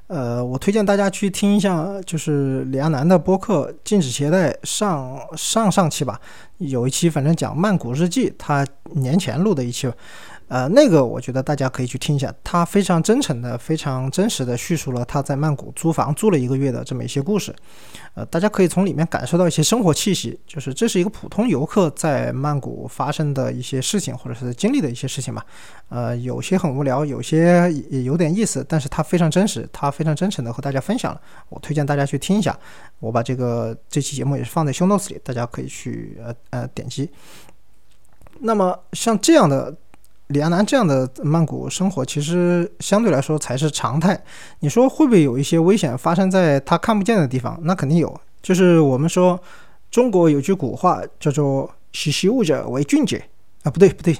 [0.06, 6.20] 呃，我推荐大家去听一下，就是李亚男的播客《禁止携带》上上上期吧，
[6.58, 9.92] 有一期反正讲曼谷日记，他年前录的一期。
[10.48, 17.52] 呃，那个我觉得大家可以去听一下，他非常真诚的、非常真实的叙述了他在曼谷租房住了一个月的这么一些故事。
[18.14, 25.44] 呃，大家可以从里面感受到一些生活气息，就是这是一个普通游客在曼谷发生的一些事情，或者是经历的一些事情吧。
[25.88, 31.20] 呃，有些很无聊，有些也有点意思，但是他非常真实，他非常真诚的和大家分享了。
[31.48, 32.56] 我推荐大家去听一下，
[33.00, 37.10] 我把这个这期节目也是放在 show notes 里，大家可以去呃呃点击。
[38.38, 39.74] 那么像这样的。
[40.28, 44.20] 李亚男这样的曼谷生活，其实相对来说才是常态。
[44.58, 47.56] 你说会不会有一些危险发生在他看不见的地方？
[47.62, 48.20] 那肯定有。
[48.42, 49.40] 就是我们说，
[49.90, 53.22] 中国有句古话叫做“习习物者为俊杰”，
[53.62, 54.16] 啊，不对不对，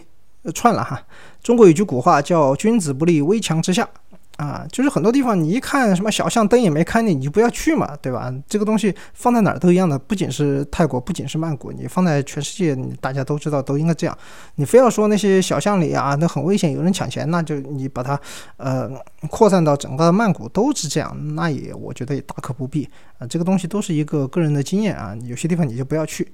[0.54, 1.02] 串了哈。
[1.42, 3.88] 中国有句古话叫“君子不立危墙之下”。
[4.36, 8.30] 啊，就是很多地方你一看什么小巷灯也没开呢，你就不要去嘛，对吧？
[8.46, 14.16] 这个东西放在哪儿都一样的，不仅是泰国，不仅是曼谷，你放在全世界，大家都知道都应该这样。
[14.56, 18.20] 你非要说那些小巷里啊，那很危险，有人抢钱，那就你把它
[18.58, 18.90] 呃
[19.30, 22.86] 扩散到整个曼谷都是这样，那也我觉得也大可不必
[23.18, 23.26] 啊。
[23.26, 26.30] 这个东西都是一个个人的经验啊，有些地方你就不要去。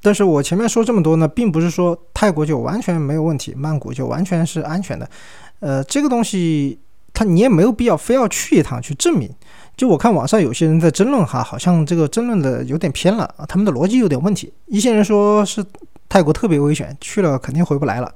[0.00, 5.10] 但是我前面说这么多呢，并不是说泰国就完全没有问题，曼谷就完全是安全的，
[5.58, 6.78] 呃，这个东西。
[7.12, 9.30] 他你也没有必要非要去一趟去证明。
[9.76, 14.52] 就我看网上有些人在争论哈，好像这个争论的有点偏了啊，他们的逻辑有点问题。
[14.66, 15.64] 一些人说是
[16.08, 18.08] 泰国特别危险，去了肯定回不来了；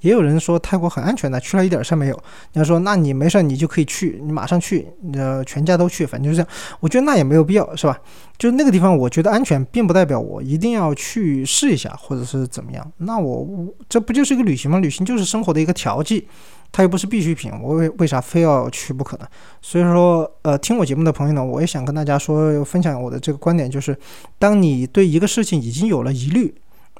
[0.00, 2.14] 也有人说泰国很安全的，去了一点事儿没有。
[2.52, 6.48] 你要说那你没事你就可以去，你马上去，呃，全家都去，反正就是这样。
[6.78, 7.98] 我觉得那也没有必要，是吧？
[8.38, 12.92] 就那个地方，我觉得安全，并不代表我一定要去试一下，或者是怎么样。
[12.98, 14.78] 那我这不就是一个旅行吗？
[14.78, 16.28] 旅行就是生活的一个调剂。
[16.70, 19.26] 它又不是必需品，我为为啥非要去不可呢？
[19.60, 23.98] 所以说，呃，听我节目的朋友呢，我也想跟大家说，分享我的这个观点，就是，
[24.38, 26.54] 当你对一个事情已经有了疑虑，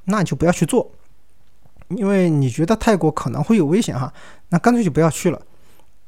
[0.04, 0.90] 那就不要去做，
[1.90, 4.12] 因为你觉得泰国可能会有危险哈，
[4.48, 5.40] 那干脆就不要去了。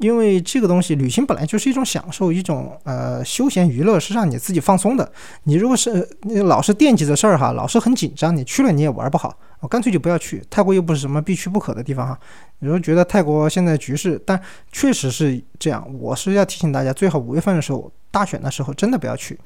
[0.01, 5.13] 因为这个东西，旅行本来就是一种享受，一种呃休闲娱乐，是让你自己放松的。
[5.45, 9.39] 你如果是你老是惦记着事儿哈，老是很紧张，你去了你也玩不好。
[9.61, 12.19] 我干脆就不要去泰国，又不是什么必去不可的地方哈。
[12.61, 14.41] 你说觉得泰国现在局势，但
[14.73, 15.87] 确实是这样。
[16.01, 19.39] 我是要提醒大家，最好五月份的时候大选的时候真的不要去。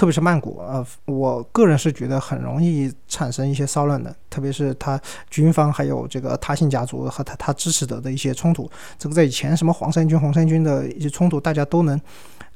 [0.00, 8.66] 特别是曼谷，呃，我个人是觉得很容易产生一些骚乱的，特别是他军方还有这个他信家族和他他支持者的一些冲突。
[8.98, 12.00] 这个在以前什么黄衫军、红衫军的一些冲突，大家都能，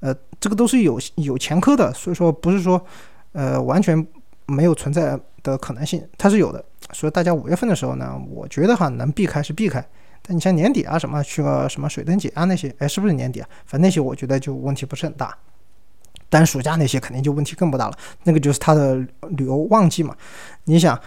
[0.01, 2.83] 呃，这个都是有有前科的，所以说不是说，
[3.33, 3.95] 呃，完全
[4.47, 6.65] 没有存在的可能性，它是有的。
[6.95, 9.87] 所以大家五月份的时候呢，我觉得哈能避开是避开，
[10.23, 13.49] 但你像年底啊什么去个什么水灯节啊那些，哎，是不是年底啊？
[13.67, 15.37] 反正那些我觉得就问题不是很大。
[16.35, 18.97] 但暑假那些肯定就问题更不大了，那个就是它的
[19.37, 20.13] 旅游旺季嘛。
[20.65, 21.01] 你想，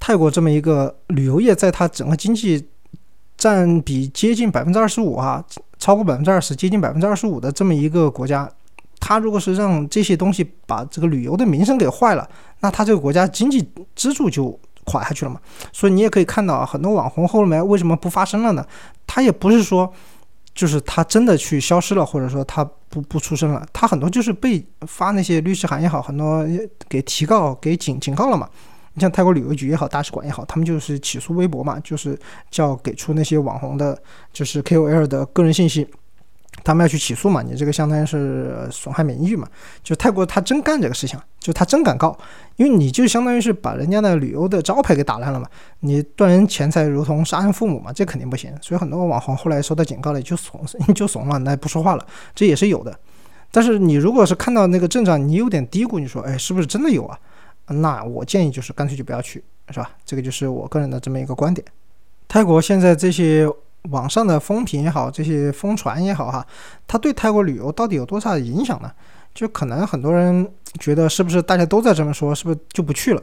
[0.00, 2.68] 泰国这么一个旅游业，在它整个经济
[3.36, 5.44] 占比接近百分之二十五啊，
[5.78, 8.50] 超过百分之二十，接近百分之二十五的这么一个国家，
[8.98, 15.40] 它如果是让这些东西把这个旅游的名声给坏了，那它这个国家经济支柱就垮下去了嘛。
[15.72, 18.66] 所以你也可以看到，很多网红后面为什么不发声了呢？
[19.06, 19.92] 他也不是说。
[20.56, 26.46] 就是他真的去消失了，或者说他不不出声了，他很多就是被发那些律师函也好，很多
[26.88, 28.48] 给提告、给警警告了嘛。
[28.92, 32.16] 你像泰国旅游局也好，大使馆也好，他们就是起诉微博嘛，就是
[32.48, 34.00] 叫给出那些网红的，
[34.32, 35.84] 就是 KOL 的个人信息。
[36.62, 37.42] 他们要去起诉嘛？
[37.42, 39.46] 你这个相当于是损害名誉嘛？
[39.82, 42.16] 就泰国他真干这个事情，就他真敢告，
[42.56, 45.46] 因为你就相当于是把人家的旅游的招牌给打烂了嘛。
[45.80, 48.50] 你断人钱财如同杀人父母嘛，这肯定不行。
[48.62, 50.64] 所以很多网红后来受到警告了，就怂
[50.94, 52.98] 就怂了，那不说话了，这也是有的。
[53.50, 57.18] 但是你如果是看到那个阵仗，你有点嘀咕，你说哎，是不是真的有啊？
[57.66, 59.90] 那我建议就是干脆就不要去，是吧？
[60.04, 61.66] 这个就是我个人的这么一个观点。
[62.28, 63.46] 泰国现在这些。
[63.90, 66.46] 网上的风评也好，这些疯传也好，哈，
[66.86, 68.90] 它对泰国旅游到底有多大的影响呢？
[69.34, 73.22] 就可能很多人觉得，是不是大家都在这么说，是不是就不去了？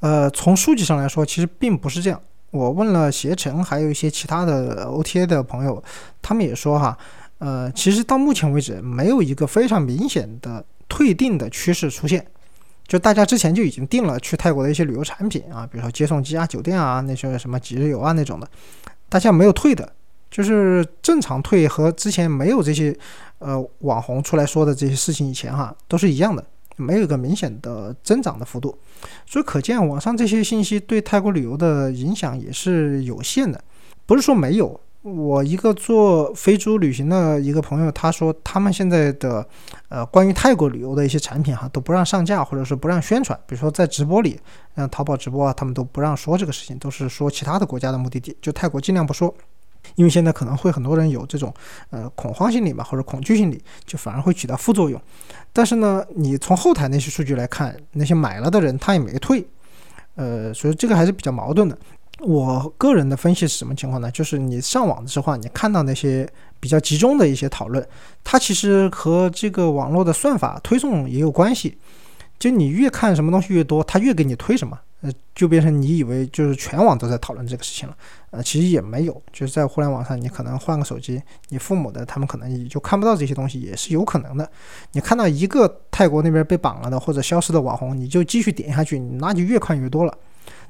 [0.00, 2.20] 呃，从数据上来说，其实并不是这样。
[2.50, 5.82] 我问了携程，还有一些其他的 OTA 的朋友，
[6.22, 6.96] 他们也说，哈，
[7.38, 12.24] 呃，其实到目前为止，没有一个非常明显的退订的趋势出现。
[12.86, 18.48] 就大家之前就已经订了去泰国的一些旅游产品啊，比如说接送机啊、酒店啊、那些什么几日游啊那种的。
[19.08, 19.92] 大家没有退的，
[20.30, 22.96] 就是正常退和之前没有这些，
[23.38, 26.44] 呃，网红出来说的这些事情以前哈都是一样的，
[26.76, 28.76] 没有一个明显的增长的幅度，
[29.26, 33.62] 所以可见网上这些信息对泰国旅游的影响也是有限的，
[34.06, 34.78] 不是说没有。
[35.16, 39.46] 我一个做飞猪旅行的一个朋友，他说他们现在的，
[39.88, 43.38] 呃，关于泰国旅游的一些产品哈，都不让上架，或者说不让宣传。
[43.46, 44.38] 比如说在直播里，
[44.76, 49.34] 像淘宝直播啊，他们都不让说这个事情，都是说其他的国家的目的地，就泰国尽量不说，
[49.94, 51.52] 因为现在可能会很多人有这种
[51.90, 55.00] 呃恐慌心理嘛，或者恐惧心理，就反而会起到副作用。
[55.52, 59.46] 但是呢，你从后台那些数据来看，那些买了的人他也没退，
[60.16, 61.76] 呃，所以这个还是比较矛盾的。
[62.20, 64.10] 我个人的分析是什么情况呢？
[64.10, 66.28] 就是你上网的时候，你看到那些
[66.58, 67.86] 比较集中的一些讨论，
[68.24, 71.78] 它其实和这个网络的算法推送也有关系。
[72.38, 77.96] 就你越看什么东西越多，它越给你推什么，呃，就变成你以为就是全网都在讨论这个事情了，
[78.30, 79.22] 呃，其实也没有。
[79.32, 84.48] 就是在互联网上，你可能换个手机，你父母的他们可能也就看不到这些东西，也是有可能的。
[84.92, 90.18] 你看到一个泰国那边被绑了的或者消失的网红，你就继续点下去，那就越看越多了。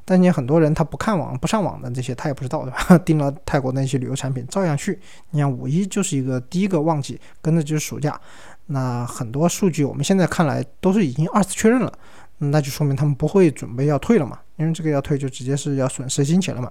[0.05, 2.99] 但你很多人他不看网不上网的这些他也不知道对吧？
[3.05, 4.99] 订了泰国那些旅游产品照样去。
[5.31, 8.19] 你看五一就是一个第一个旺季，跟着就是暑假，
[8.67, 11.93] 那很多数据我们现在看来都是已经二次确认了，
[12.39, 14.39] 那就说明他们不会准备要退了嘛？
[14.57, 16.71] 因为这个要退就直接是要损失金钱了嘛。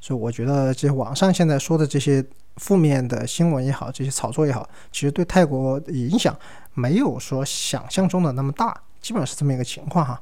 [0.00, 2.24] 所以我觉得这些网上现在说的这些
[2.56, 6.34] 负面的新闻也好，这些炒作也好，其实对泰国影响
[6.74, 10.20] 没有说想象中的那么大，基本上是这么一个情况哈。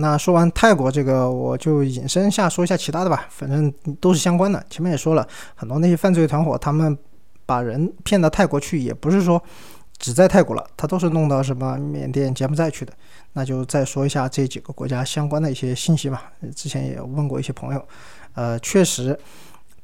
[0.00, 4.64] 那说完泰国这个，我就引申下说一下其他的吧，反正都是相关的。
[4.70, 6.96] 前面也说了很多那些犯罪团伙，他们
[7.44, 9.42] 把人骗到泰国去，也不是说
[9.98, 12.92] 只在泰国了，他都是弄到什么缅甸、柬埔寨去的。
[13.32, 16.32] 那就再说一下这几个国家相关的一些信息吧。
[16.54, 17.84] 之前也问过一些朋友，
[18.34, 19.18] 呃，确实。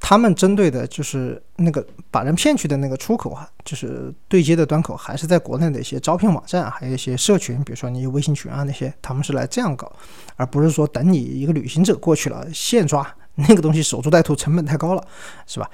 [0.00, 9.90] 他们针对的就是那个把人骗去的那个出口啊，就是对接的端口，还是在国内的一些招聘网站，还有一些社群，比如说你微信群啊那些，他们是来这样搞，
[10.36, 15.02] 而不是说等你一个旅行者过去了现抓 那个东西，守株待兔，成本太高了，
[15.46, 15.70] 是吧？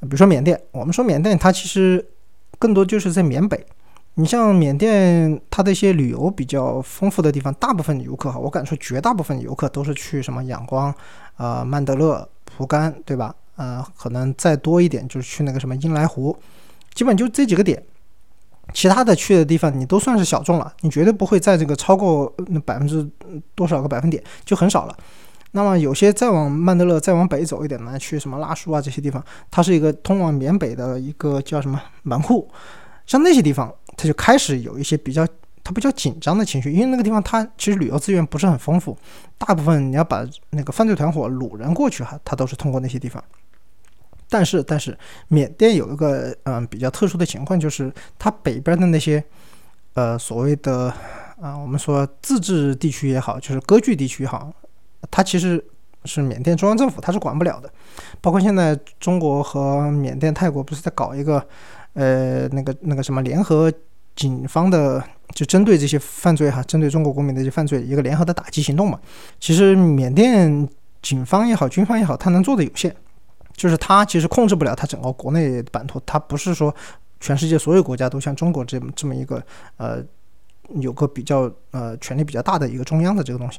[0.00, 2.06] 比如说缅甸，我们说缅甸它其实
[2.58, 3.66] 更多就是在缅北，
[4.14, 10.94] 你像缅甸它的一些旅游比较丰富的地方，大部分游客哈，我敢说绝大部分游客都是去什么仰光、
[11.36, 13.34] 啊曼德勒、蒲甘，对吧？
[13.60, 16.34] 呃，可能再多一点就是去那个什么英来湖，
[16.94, 17.82] 基本就这几个点，
[18.72, 23.06] 其他的去的地方你都算是小众了，你绝对不会在这个超过那百分之
[23.54, 24.96] 多少个百分点就很少了。
[25.50, 32.50] 那么有些再往曼德勒再往北走一点呢，去什么拉苏啊这些地方，它是一个通往缅北的一个叫什么门户，
[33.04, 35.26] 像那些地方，它就开始有一些比较。
[35.62, 38.96] 它比较紧张的情绪，因为那个地方它其实旅游资源不是很丰富，
[39.36, 43.22] 大部分你要把那个犯罪团伙掳人过去哈，它都是通过那些地方。
[44.30, 44.96] 但是，但是
[45.28, 49.22] 缅甸有一个嗯比较特殊的情况，就是它北边的那些
[49.94, 50.94] 呃所谓的
[51.40, 54.52] 啊我们说自治地区也好，就是割据地区也好，
[55.10, 55.62] 它其实
[56.04, 57.68] 是缅甸中央政府它是管不了的。
[58.20, 61.44] 包括现在中国和缅甸、泰国不是在搞一个
[61.94, 63.70] 呃那个那个什么联合
[64.14, 65.02] 警方的，
[65.34, 69.00] 就针对这些犯罪哈，针对中国公民的一些犯罪一个联合的打击行动嘛。
[69.40, 70.68] 其实缅甸
[71.02, 72.94] 警方也好，军方也好，他能做的有限。
[73.60, 76.74] 就是它其实控制不了它整个国内版图，它不是说
[77.20, 79.44] 全世界所有国家都像中国这么这么一个
[79.76, 80.02] 呃
[80.76, 83.58] 有个比较呃权力比较大的一个中央的这个东西，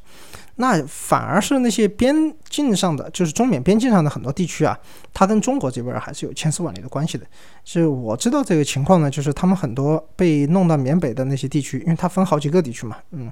[0.56, 2.16] 那反而是那些边
[2.49, 4.76] 境上的，就是中缅边境上的很多地区啊，
[5.14, 7.26] 它跟中国这边还是有千丝万缕的关系的。
[7.64, 13.32] 是我知道这个情况呢，就是他们很多被弄到缅北的那些地区，因为它分好几个地区嘛，嗯。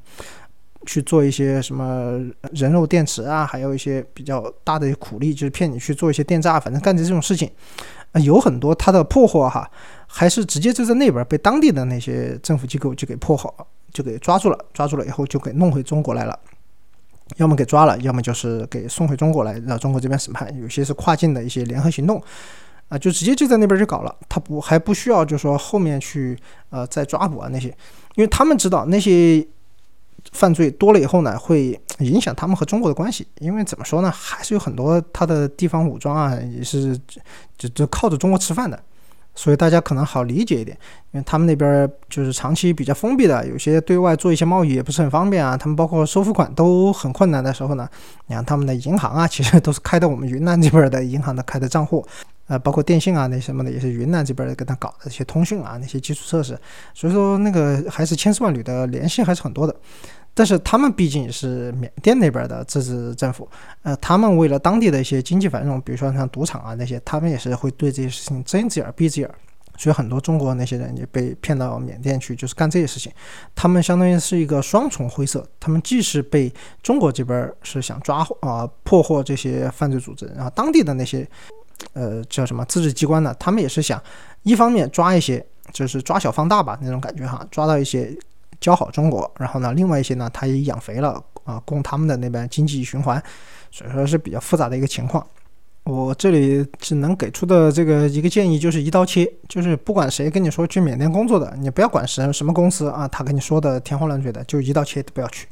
[0.86, 2.20] 去做一些什么
[2.54, 7.50] 人肉电池啊，还有一些比较大的苦力，就是骗你去做一些电诈，反正干的这种事情，
[8.24, 9.70] 有很多他的破获哈，
[10.08, 16.40] 还是直接就在那边被当地的那些政府机构就给破好，就给抓住了，抓住了以后就给弄回中国来了，
[17.36, 20.50] 要么给抓了，要么就是给送回中国来，让中国这边审判。
[20.62, 22.24] 有些是跨境的一些联合行动，
[22.88, 27.68] 啊，就直接就在那边就搞了，他不还不需要就说后面去呃再抓捕啊那些，
[28.16, 29.46] 因为他们知道那些。
[30.32, 36.98] 犯罪多了以后呢，会影响他们和中国的关系，因为怎么说呢，还是有很多他的地方武装啊，也是
[37.58, 38.80] 就就靠着中国吃饭的，
[39.36, 40.78] 所以大家可能好理解一点，
[41.12, 47.88] 因为他们那边就是长期比较封闭的，有些对外做一些贸易也不是很方便啊，他们包括收付款都很困难的时候呢，
[48.28, 52.06] 你看他们的银行啊，其实都是开的我们云南这边的银行的开的账户。
[52.50, 56.60] 呃，包括电信啊，那什么的也是云南这边跟他搞的一些通讯啊，那些基础设施，
[56.94, 59.76] 所以说那个还是千丝万缕的联系还是很多的。
[60.34, 63.48] 但是他们毕竟是缅甸那边的自治政府，
[63.84, 69.30] 呃，他们为了当地的一些经济繁荣，比如说像赌场啊那些，他们也是会对这些事情睁一只眼闭一只眼。
[69.78, 73.12] 所以很多中国那些人也被骗到缅甸去，就是干这些事情。
[73.56, 76.52] 他们相当于是一个双重灰色，他们既是被
[76.84, 81.28] 中国这边是想抓啊破获这些犯罪组织，然后当地的那些。
[81.94, 83.36] 呃，叫什么自治机关呢？
[83.40, 84.02] 他们也是想，
[84.44, 88.16] 一方面抓一些，就是抓小放大吧那种感觉哈，抓到一些
[88.60, 93.22] 教好中国，然后呢，另外一些呢，他也养肥了啊，供他们的那边经济循环，
[93.72, 95.26] 所以说是比较复杂的一个情况。
[95.86, 105.48] 我这里只能给出的这个一个建议就是一刀切，就是不管谁跟你说去缅甸工作的，你不要管什什么公司啊，他跟你说的天花乱坠的，就一刀切，不要去。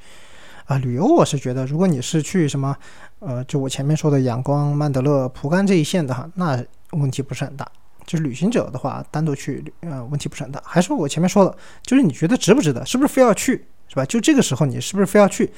[0.68, 2.76] 啊，旅游我是觉得，如果你是去什么，
[3.20, 6.62] 呃，就我前面说的仰光、曼德勒、蒲甘这一线的哈，那
[6.92, 7.66] 问题不是很大。
[8.06, 10.62] 就是旅行者的话，单独去，呃，问题不是很大。
[10.66, 14.06] 还是我前面说的，就是你觉得值不值得，是不是非要去，是吧？
[14.06, 15.50] 就这个时候你是不是非要去？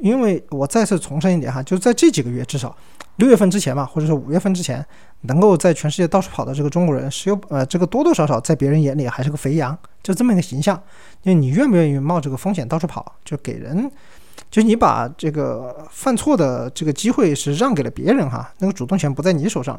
[0.00, 2.74] 因为我再次重申一点哈，就在这几个月，至少
[3.16, 4.84] 六月份之前嘛，或者是五月份之前，
[5.22, 10.78] 能够在全世界到处跑的这个中国人，是有呃，这个多多少少在别人眼里还是个肥羊，就这么一个形象。
[11.22, 13.90] 就你愿不愿意冒这个风险到处跑，就给人。
[14.50, 19.78] 就你把这个犯错的这个机会是让给了别人哈，那个主动权不在你手上。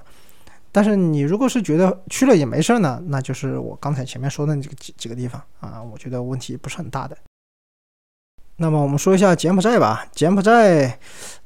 [0.72, 7.18] 但是你如果是觉得去了也没事呢，那就是我刚才前面说的那几几个地方啊，我觉得问题不是很大的。
[8.58, 11.00] 那么我们说一下柬埔寨吧，柬埔寨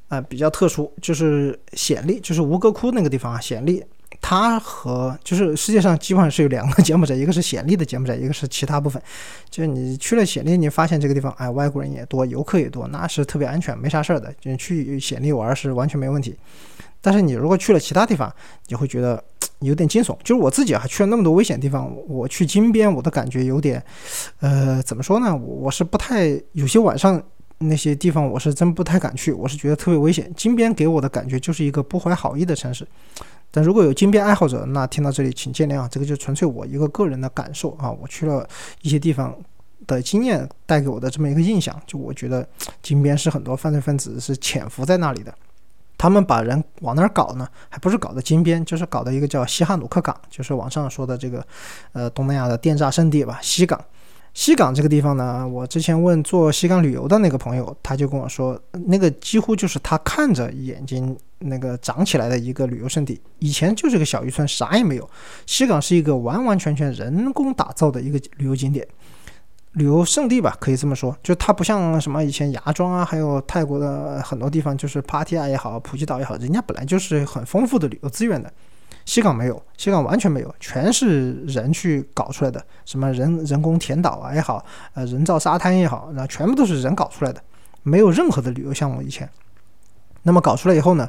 [0.08, 3.82] 啊比较特殊，就是暹粒，就是吴哥窟那个地方啊，暹粒。
[4.26, 9.00] 它和就是世界上基本上是有两个柬埔寨，一个是暹粒的柬埔寨，一个是其他部分。
[9.50, 14.32] 就是你去了暹粒，你发现这个地方，哎，外国人也多，游客也多，那是特别安全，没啥事儿的。
[14.40, 16.34] 就去暹粒玩是完全没问题。
[17.02, 18.34] 但是你如果去了其他地方，
[18.68, 19.22] 你会觉得
[19.58, 20.16] 有点惊悚。
[20.24, 23.84] 就是我自己啊，去了那么多危险地方，我去金边，我的感觉有点，
[24.40, 25.36] 呃，怎么说呢？
[25.36, 27.22] 我是不太有些晚上
[27.58, 30.32] 那些地方，我是真不太敢去，我是觉得特别危险。
[30.34, 32.88] 金边给我的感觉就是一个不怀好意的城市。
[33.56, 38.44] 但如果有金边爱好者，那听到这里请见谅，这个就纯粹我一个个人的感受啊，我去了
[38.82, 39.32] 一些地方
[39.86, 42.44] 的经验带给我的这么一个印象，就我觉得
[42.82, 45.32] 金边是很多犯罪分子是潜伏在那里的，
[45.96, 47.46] 他们把人往哪儿搞呢？
[47.68, 51.46] 还不是搞的金边，就是搞的一个叫西哈努克港，就是网上说的这个
[51.92, 53.80] 呃东南亚的电诈圣地吧，西港。
[54.34, 63.20] 西港这个地方呢，我之前问做西港旅游的那个朋友，他就跟我说，那个几乎就是他看着眼睛那个长起来的一个旅游胜地。
[63.38, 65.08] 以前就是个小渔村，啥也没有。
[65.46, 68.84] 西港是一个完完全全人工打造的一个旅游景点、
[69.74, 71.16] 旅游胜地吧，可以这么说。
[71.22, 78.52] 就它不像什么以前芽庄啊，还有泰国的很多地方，就是帕提亚也好，普吉岛也好，人家本来就是很丰富的旅游资源的。
[79.04, 87.40] 西港没有，西港完全没有，全是人去搞出来的，什么人人工填岛啊也好，呃，人造沙滩也好，那全部都是人搞出来的，
[87.82, 89.28] 没有任何的旅游项目以前。
[90.26, 91.06] 那么搞出来以后呢，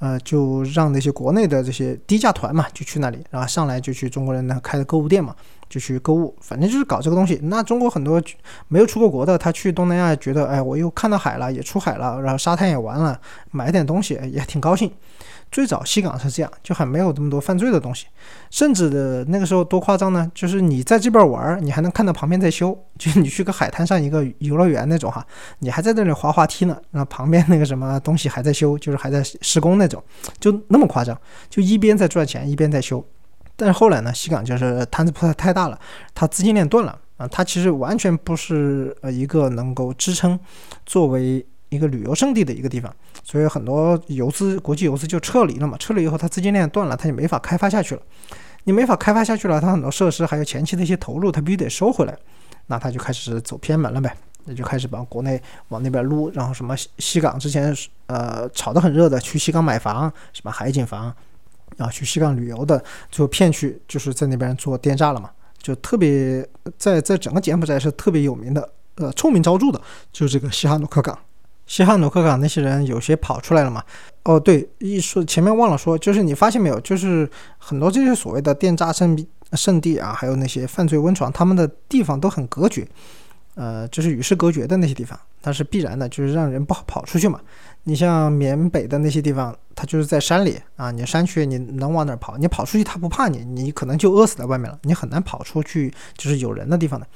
[0.00, 5.32] 呃，就让那些国内的这些低价团嘛，就去那里，然后上来就去中国人呢开的购物店嘛，
[5.68, 7.38] 就去购物，反正就是搞这个东西。
[7.44, 8.20] 那中国很多
[8.66, 13.16] 没有出过国的，他去东南亚觉得，哎，我又看到海了，也出海了，然后沙滩也玩了，
[13.52, 14.90] 买点东西也挺高兴。
[15.50, 18.06] 最早西港是这样，就还没有这么多犯罪的东西，
[18.50, 20.30] 甚至的那个时候多夸张呢？
[20.34, 25.24] 就是你在这边玩，你还能看到旁边在修，就是你去个海滩上一个游乐园那种哈，
[25.60, 30.02] 你还在那里滑滑梯呢，那旁边那个什么东西还在修，就是还在施工那种，
[30.38, 31.18] 就那么夸张，
[31.48, 33.02] 就一边在赚钱一边在修。
[33.54, 35.78] 但是后来呢，西港就是摊子铺的太大了，
[36.14, 40.38] 它资金链断了啊，它其实完全不是呃一个能够支撑
[40.84, 41.46] 作为。
[41.68, 42.94] 一个旅游胜地的一个地方，
[43.24, 45.76] 所以很多游资、国际游资就撤离了嘛。
[45.78, 48.02] 撤离以后，它资金链断了，它就没法开发下去了。
[48.64, 52.16] 你没法开发下去了，它很多设施还有前期的一些投入，它必须得收回来。
[52.66, 56.30] 那它就开始走偏门了呗，那就开始往国内往那边撸。
[56.34, 57.72] 然后什么西港之前
[58.06, 61.14] 呃炒得很热的，去西港买房，什么海景房，
[61.76, 65.30] 然后去西港旅游的，最后骗去就是在那边做电诈了嘛。
[65.58, 69.80] 就特别在在整个柬埔寨是特别有名的，呃臭名昭著的，
[70.12, 71.16] 就是这个西哈努克港。
[71.66, 73.82] 西哈努克港那些人有些跑出来了嘛？
[74.24, 79.16] 哦，对，一说前面忘了说，就是你发现没有，就是很多这些所谓的电诈圣
[79.52, 82.86] 圣地啊，还有那些犯罪温床，他们的地方都很隔绝，
[83.54, 87.40] 呃，就是与世隔绝的那些地方，它是必然的，就是让人不好跑出去嘛。
[87.84, 92.36] 你像缅北的那些地方，它就是在山里啊，你山区你能往哪儿跑？
[92.36, 97.06] 你跑出去他不怕你，你可能就饿死在外面了，你很难跑出去就是有人的地方的。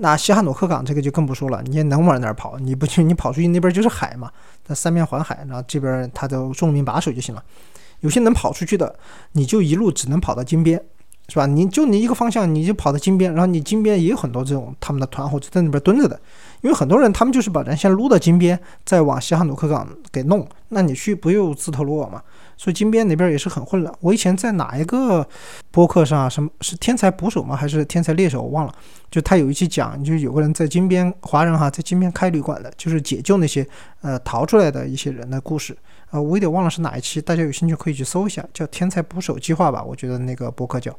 [0.00, 2.56] 那西哈努克港这个就更不说了，你也能往哪儿跑？
[2.58, 4.30] 你不去，你跑出去那边就是海嘛，
[4.68, 7.42] 那三面环海，然后这边它都重兵把守就行了。
[8.00, 8.94] 有些能跑出去的，
[9.32, 10.80] 你就一路只能跑到金边，
[11.28, 11.46] 是吧？
[11.46, 16.18] 你就你一个方向，你就跑到金边，然后你金边也有很多这种他们的团伙就在那边蹲着的。
[16.60, 22.22] 因为很多人他们就是把人先撸到金边，再往西哈努克港给弄，那你去不又自投罗网吗？
[22.58, 23.94] 所以金边那边也是很混乱。
[24.00, 25.26] 我以前在哪一个
[25.70, 27.56] 播客上啊，什么是天才捕手吗？
[27.56, 28.42] 还是天才猎手？
[28.42, 28.74] 我忘了。
[29.10, 33.66] 就他有一期讲，就有个人在金边，华人哈，在金边开旅馆的，就是解救那些
[34.02, 35.74] 呃逃出来的一些人的故事。
[36.10, 39.82] 呃，我有点忘了是哪一期，大家有兴趣可以去搜一下，叫“天才捕手计划”吧。
[39.82, 40.94] 我觉得那个播客叫，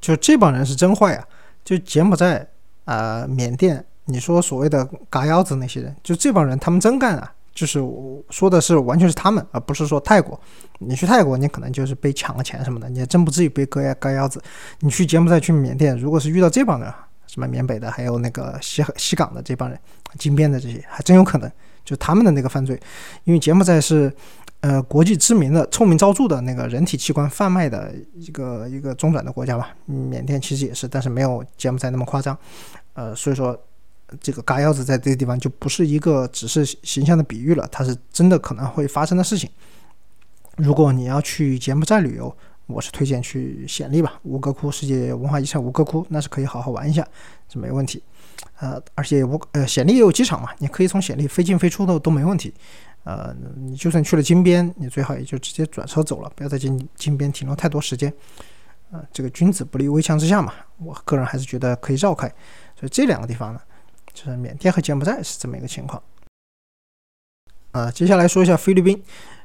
[0.00, 1.24] 就这帮人是真坏啊！
[1.64, 2.46] 就柬埔寨
[2.84, 7.32] 啊，缅甸，你说所谓的嘎腰子那些人，就这帮人，他们真干啊！
[7.58, 10.40] 就是我说的是完全是他们，而不是说泰国。
[10.78, 14.40] 你去泰国，你可能就是被抢了钱什么的，你也真不至于被割割腰子。
[14.78, 16.88] 你去柬埔寨、去缅甸，如果是遇到这帮人，
[17.26, 19.76] 什么缅北的，还有那个西西港的这帮人，
[20.20, 21.50] 金边的这些，还真有可能
[21.84, 22.80] 就他们的那个犯罪。
[23.24, 24.12] 因为柬埔寨是
[24.60, 29.74] 呃国际知名的、臭名昭著的那个人体器官贩卖的一个一个中转的国家吧。
[29.86, 32.38] 缅甸其实也是，但是没有柬埔寨那么夸张。
[32.92, 33.60] 呃，所以说。
[34.20, 39.48] 这个嘎腰子在这个地方就不是一个只是形象的比喻了，它是真的可能会发生的事情。
[40.56, 42.34] 如果你要去柬埔寨旅游，
[42.66, 47.06] 我是推荐去暹粒吧，吴哥窟世界文化遗产吴哥窟，那是可以好好玩一下，
[47.48, 48.02] 是没问题。
[48.60, 52.52] 呃，而且吴呃暹粒也有机场嘛，你可以从暹粒飞进飞出的都没问题。
[53.04, 58.12] 呃，你就算去了金边，你最好也就直接转车走了，不要在金金边停留太多时间。
[58.90, 62.26] 呃，这个君子不立危墙之下嘛，我个人还是觉得可以绕开。
[62.74, 63.60] 所以这两个地方呢。
[64.18, 66.02] 就是缅甸和柬埔寨是这么一个情况，
[67.70, 69.00] 啊，接下来说一下菲律宾。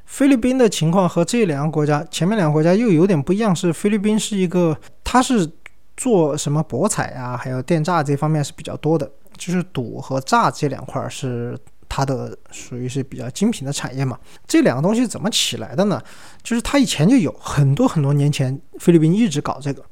[0.05, 5.47] 菲律宾的情况和这两个国家，前面两个国家又有点不一样，是菲律宾是一个，它是
[5.95, 11.55] 做什么博彩啊，还有电诈这方面是比较多的，就是赌和诈这两块是
[11.87, 14.19] 它的属于是比较精品的产业嘛。
[14.47, 16.01] 这两个东西怎么起来的呢？
[16.41, 19.85] 就是它以前就有很多很多年前，菲律宾一直搞这个，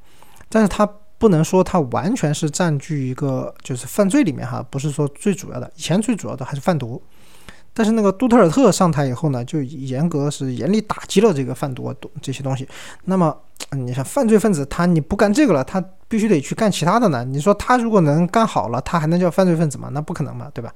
[0.50, 0.90] 但是它。
[1.22, 5.72] 不能说它完全是占据一个就是犯罪里面哈，不是说最主要的。
[5.76, 7.00] 以前最主要的还是贩毒，
[7.76, 11.94] 但是那个杜特尔特上台以后呢，就严格是严厉打击了这个贩毒
[12.24, 12.68] 这些东西。
[13.06, 13.38] 那么
[13.74, 17.24] 你像犯罪分子，他你不干这个了，他必须得去干其他的呢。
[17.24, 19.90] 你说他如果能干好了，他还能叫犯罪分子吗？
[19.94, 20.74] 那不可能嘛，对吧？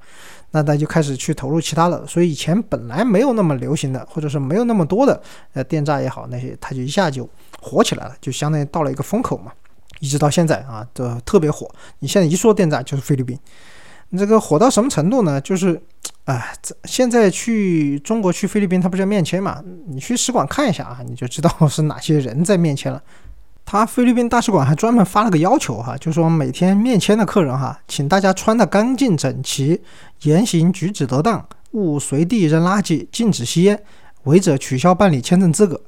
[0.52, 2.06] 那他就开始去投入其他的。
[2.06, 5.20] 所以以前本来没有那么流行的，或者是没有那么多的
[5.54, 7.28] 呃电诈也好那些，他就一下就
[7.60, 9.50] 火起来了，就相当于到了一个风口嘛。
[10.00, 11.68] 一直到现在啊，都特别火。
[12.00, 13.38] 你现在一说电诈就是菲律宾，
[14.16, 15.40] 这个火到什么程度呢？
[15.40, 15.80] 就是，
[16.24, 16.52] 哎，
[16.84, 19.62] 现在去中国去菲律宾，他不是要面签嘛？
[19.86, 23.02] 你去使馆看一下啊，你就知道是哪些人在面签了。
[23.64, 29.80] 他菲律宾大使馆还专门发了个要求哈，就说每天面签的客人哈，请大家穿的干净整齐，
[30.22, 33.82] 言行举止得当，勿随地扔垃圾，禁止吸烟，
[34.22, 35.80] 违者取消办理签证资格。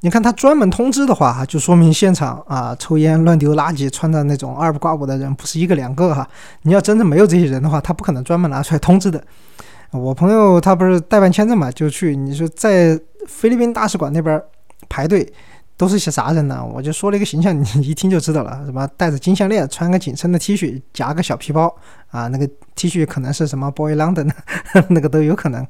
[0.00, 6.28] 你看他专门通知的话，就说明现场啊抽烟、乱丢垃圾、穿的那种二不挂五的人不是一个两个哈。
[6.62, 9.22] 你要真的没有这些人的话，他不可能专门拿出来通知的。
[9.90, 14.42] 我朋友他不是代办签证嘛，就去你说在菲律宾大使馆那边
[14.88, 15.26] 排队，
[15.76, 16.62] 都是些啥人呢？
[16.64, 21.74] 我就说了一个形象，你一听就知道了，什么戴着金项链，穿个紧身的 T 恤，夹个小皮包
[22.10, 24.30] 啊，那个 T 恤可能是什么 Boy London，
[24.90, 25.66] 那个都有可能。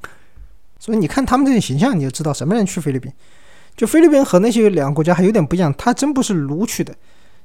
[0.80, 3.12] 所以你看他们这些形象，你就知道什么人去菲律宾。
[3.76, 6.94] 就菲律宾和那些两个国家还有点不一样，他真不是掳去的，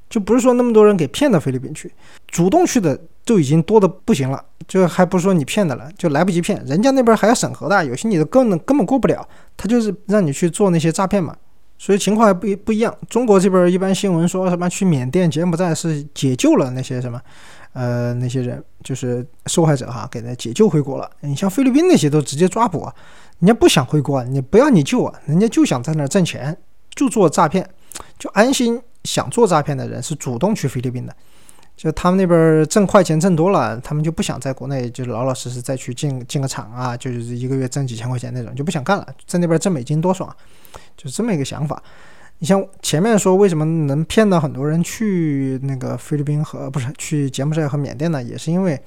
[0.10, 1.92] 就不是说那么多人给骗到菲律宾去，
[2.28, 9.28] 主动去的就已经多的不行了，就还不是说你骗的了，就来不及骗，人家那边还要审核的，有些你都根本根本过不了，
[9.58, 11.36] 他就是让你去做那些诈骗嘛，
[11.78, 12.96] 所以情况还不不一样。
[13.10, 17.20] 中国这边一般新闻说什么去缅甸、柬埔寨是解救了那些什么，
[17.74, 21.10] 呃，那些人就是受害者哈，给他解救回国了。
[21.22, 22.88] 你像菲律宾那些都直接抓捕。
[23.40, 26.56] 人家不想回国，你不要你救啊，人家就想在那儿挣钱，
[26.94, 27.68] 就做诈骗，
[28.18, 31.16] 就安心想做诈骗的人是主动去菲律宾的，
[31.78, 40.30] 就他们那边挣快钱挣多了，他们就不想在国内就老老实实再去进进个厂啊，就是一个月挣几千块钱那种就不想干了，在那边挣美金多爽，
[40.98, 41.82] 就是这么一个想法。
[42.42, 48.24] 你像前面说为什么能骗到很多人去那个菲律宾和不是去柬埔寨和缅甸呢？
[48.24, 48.82] 也是因为，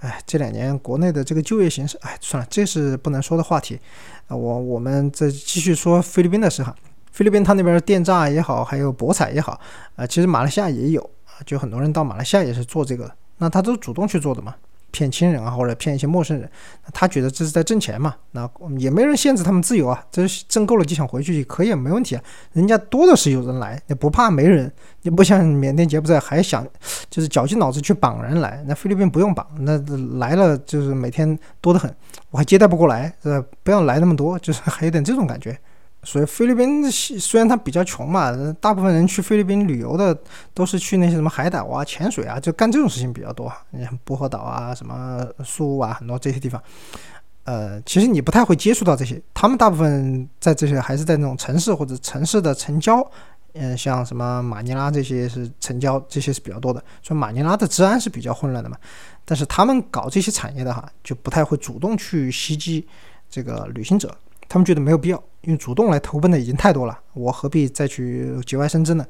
[0.00, 3.80] 哎，这两年国内的这个就业形势，哎，算了，这是不能说的话题。
[4.26, 6.74] 啊，我我们再继续说菲律宾的事哈。
[7.10, 9.58] 菲律宾它那边电诈也好，还有博彩也好，
[9.96, 14.54] 啊，其实马来西亚也有啊，就很多人到马来西亚也是做这个，那他都主动去做的嘛。
[14.98, 16.50] 骗亲人啊，或者骗一些陌生人，
[16.92, 18.16] 他觉得这是在挣钱嘛？
[18.32, 22.22] 那也没人限制他们自由啊，这挣够了就想回去也可以，没问题啊。
[22.52, 24.70] 人家多的是有人来，也不怕没人，
[25.02, 26.66] 也不像缅甸柬埔寨还想
[27.08, 28.64] 就是绞尽脑汁去绑人来。
[28.66, 29.78] 那菲律宾不用绑，那
[30.18, 31.94] 来了就是每天多得很，
[32.30, 33.46] 我还接待不过来，是吧？
[33.62, 35.56] 不要来那么多，就是还有点这种感觉。
[36.04, 40.16] 所以菲律宾虽然它比较穷嘛，大部分人去菲律宾旅游的
[40.54, 43.52] 都是去那些什么海岛啊、潜水啊，就干这种事情比较多。
[43.70, 46.62] 你像薄荷岛啊、什么苏屋啊，很多这些地方，
[47.44, 49.20] 呃，其实你不太会接触到这些。
[49.34, 53.04] 他们大部分在这些还是在那种城市或者城市的城郊，
[53.54, 56.82] 嗯，像什么马尼拉这些是城郊，这些是比较多的。
[57.02, 58.76] 所以马尼拉的治安是比较混乱的嘛。
[59.24, 62.86] 但是他们搞这些产业的哈，就不太会主动去袭击
[63.28, 64.16] 这个旅行者。
[64.50, 69.06] 他们觉得没有必要，因为主动来投奔的已经太多了，我何必再去节外生枝呢？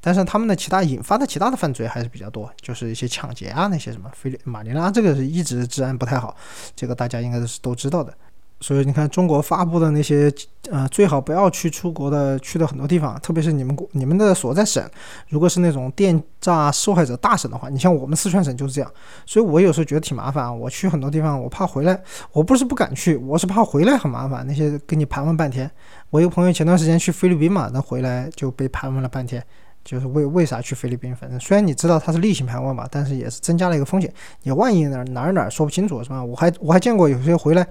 [0.00, 6.34] 但是他们的其他引发的其他的犯罪还是比较多，就是一些抢劫啊，那些什么菲律马尼拉这个是一直治安不太好，
[6.74, 8.16] 这个大家应该是都知道的。
[8.62, 10.32] 所以你看，中国发布的那些，
[10.70, 14.82] 呃，最好不要去出国的，去的很多地方，特别是你们、你们的所在省，
[15.28, 18.88] 如果是那种电诈受害者大省的话，你像我们四川省就是这样。
[19.26, 22.00] 所以我有时候觉得挺麻烦啊，我去很多地方，我怕回来，
[22.32, 25.68] 我不是不敢去，我是怕回来很麻烦，那些跟你盘问半天。
[26.10, 29.44] 我一个朋友前段时间去菲律宾嘛，那回来就被盘问了半天。
[29.84, 31.14] 就是为为啥去菲律宾？
[31.14, 34.12] 反正虽然你知道它是例行盘问吧，但是也是增加了一个风险。
[34.42, 36.22] 你万一哪哪哪说不清楚是吧？
[36.22, 37.66] 我还我还见过有些回来，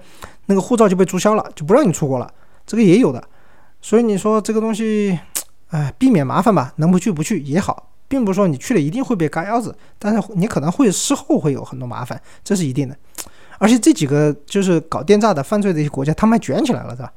[0.46, 2.30] 那个护照就被注销了，就不让你出国了，
[2.66, 3.22] 这个也有的。
[3.80, 5.18] 所以你说这个东西，
[5.70, 12.96] 哎，避免麻烦吧，能不去不去也好，并不是说你去了一定会被嘎腰子，但是你可能会事后会有很多麻烦，这是一定的。
[13.58, 17.10] 而且这几个就是搞电诈的犯罪的一些国家，他们还卷起来了，是吧？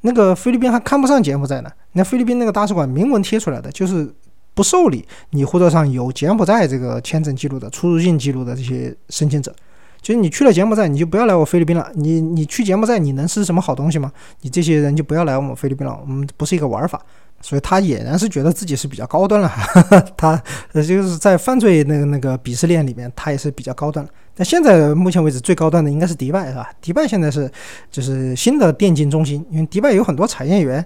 [0.00, 4.10] 那个菲律宾还看不上柬埔寨呢，那菲律宾那个大使馆明文贴出来的就是。
[4.54, 9.54] 不受理你护照上有柬埔寨这个签证记录的出入境记录的这些申请者，
[10.02, 11.90] 就是你去了柬埔寨，你就不要来我菲律宾了。
[11.94, 14.12] 你你去柬埔寨，你能是什么好东西吗？
[14.40, 17.00] 你这些人就不要来我们菲律宾了，我们不是一个玩法。
[17.42, 19.50] 所以他俨然是觉得自己是比较高端了，
[20.14, 20.42] 他
[20.72, 26.70] 呃就是在犯罪那个那个鄙视链里面，他也是比较高端了但现在目前为止最高端的应该是迪拜是吧？
[26.82, 27.50] 迪拜现在是
[27.90, 30.84] 就是新的电竞中心，因为迪拜有很多产业园。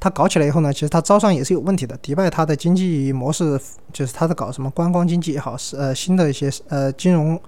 [0.00, 1.96] 他搞起来以后呢，其实他招商也是有问题的。
[1.98, 3.60] 迪拜它的经济模式
[3.92, 7.40] 就是他在搞什么观光经济也好，是呃新的一些呃金融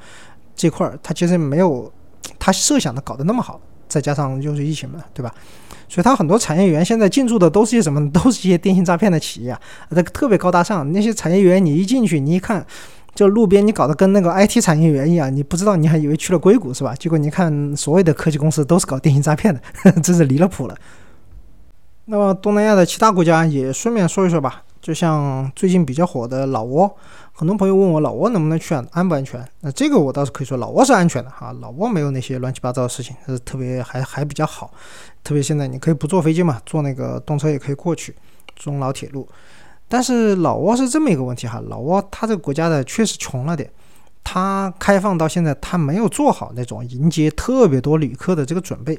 [0.57, 1.91] 这块儿，他其实没有
[2.39, 3.61] 他设想的搞得那么好。
[3.89, 5.35] 再加上又是疫情嘛，对吧？
[5.89, 8.09] 所以他很多产业园现在进驻的都是些什么？
[8.13, 10.93] 都是一些电信诈骗的企业啊，这个特别高大上。
[10.93, 12.65] 那些产业园你一进去，你一看，
[13.17, 16.95] 就路边你搞得跟那个 IT 产业园一样，你不知道你还以为去了硅谷是吧？
[16.95, 19.61] 结果你看所有的科技公司都是搞电信诈骗的，
[20.01, 20.77] 真是离了谱了。
[22.11, 26.93] 那么东南亚的其他国家也顺便说一说吧，就像最近比较火的老挝，
[27.33, 29.49] 很多朋友问我老挝能不能去啊，安不安全？
[29.61, 34.73] 那这个我倒是可以说，老挝是安全的哈，老挝没有那些乱七八糟的事情，是特别还还比较好。
[35.23, 38.13] 特别现在你可以不坐飞机嘛，坐那个动车也可以过去，
[38.57, 39.29] 中老铁路。
[39.87, 43.71] 但是老挝是这么一个问题哈，老挝它这个国家的确实穷了点，
[44.25, 48.99] 它开放到现在它没有做好那种迎接特别多旅客的这个准备。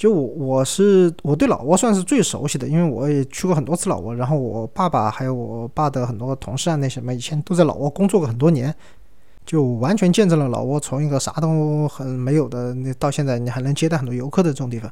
[0.00, 8.74] 就我我是我对老挝算是最熟悉的，因为我也去过很多次老挝，然后我爸爸还有我爸的很多同事啊，那什么以前都在老挝工作过很多年，
[9.44, 14.90] 就完全见证了老挝从一个啥都很没有的那到现在你还能接待很多游客的这种地方。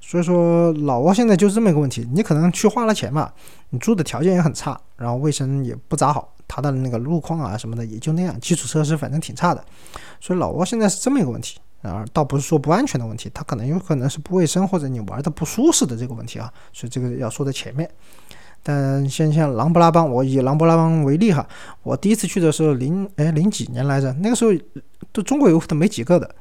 [0.00, 3.32] 所以说老挝现在就是这么一个问题，你可能去花了钱嘛，
[3.70, 9.64] 你住的条件也很差，然后卫生也不咋好，它的那个路况啊什么的也就那样，基础设施反正挺差的，
[10.20, 11.58] 所以老挝现在是这么一个问题。
[11.84, 17.88] 啊，倒不是说不安全的问题，它可能有可能是不卫生或者你玩的不舒适的这个问题啊，所以这个要说在前面。
[18.66, 21.46] 但先像琅勃拉邦，我以琅勃拉邦为例哈，
[21.82, 24.52] 我第一次去的时候零哎零几年来着，那个时候
[25.12, 26.34] 都中国游客都没几个的，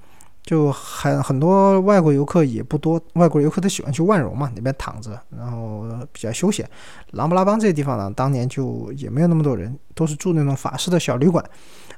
[0.44, 6.66] 就很很多外国游客也不多，外国游客都喜欢去万荣嘛，那边躺着，然后比较休闲。
[7.12, 11.44] 琅勃拉邦这些地方呢，当年就也没有那么多人，都是住那种法式的小旅馆。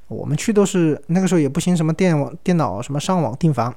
[0.08, 3.74] 我们去都是那个时候也不行，什么电网、电脑什么上网订房，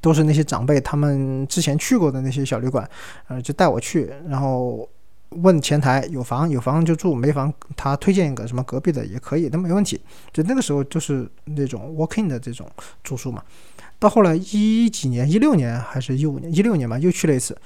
[0.00, 2.88] 都是那些长辈他们之前去过的那些小旅馆，
[3.28, 4.88] 呃，就带我去，然后
[5.30, 10.00] 问前台有房有房就住，没房他推荐一个什么隔壁的也可以，那没问题。
[10.32, 12.66] 就那个时候就是那种 walking 的这种
[13.02, 13.42] 住宿嘛。
[13.98, 17.56] 到后来一几年，一六年还是一五年，一六年吧，又去了一次。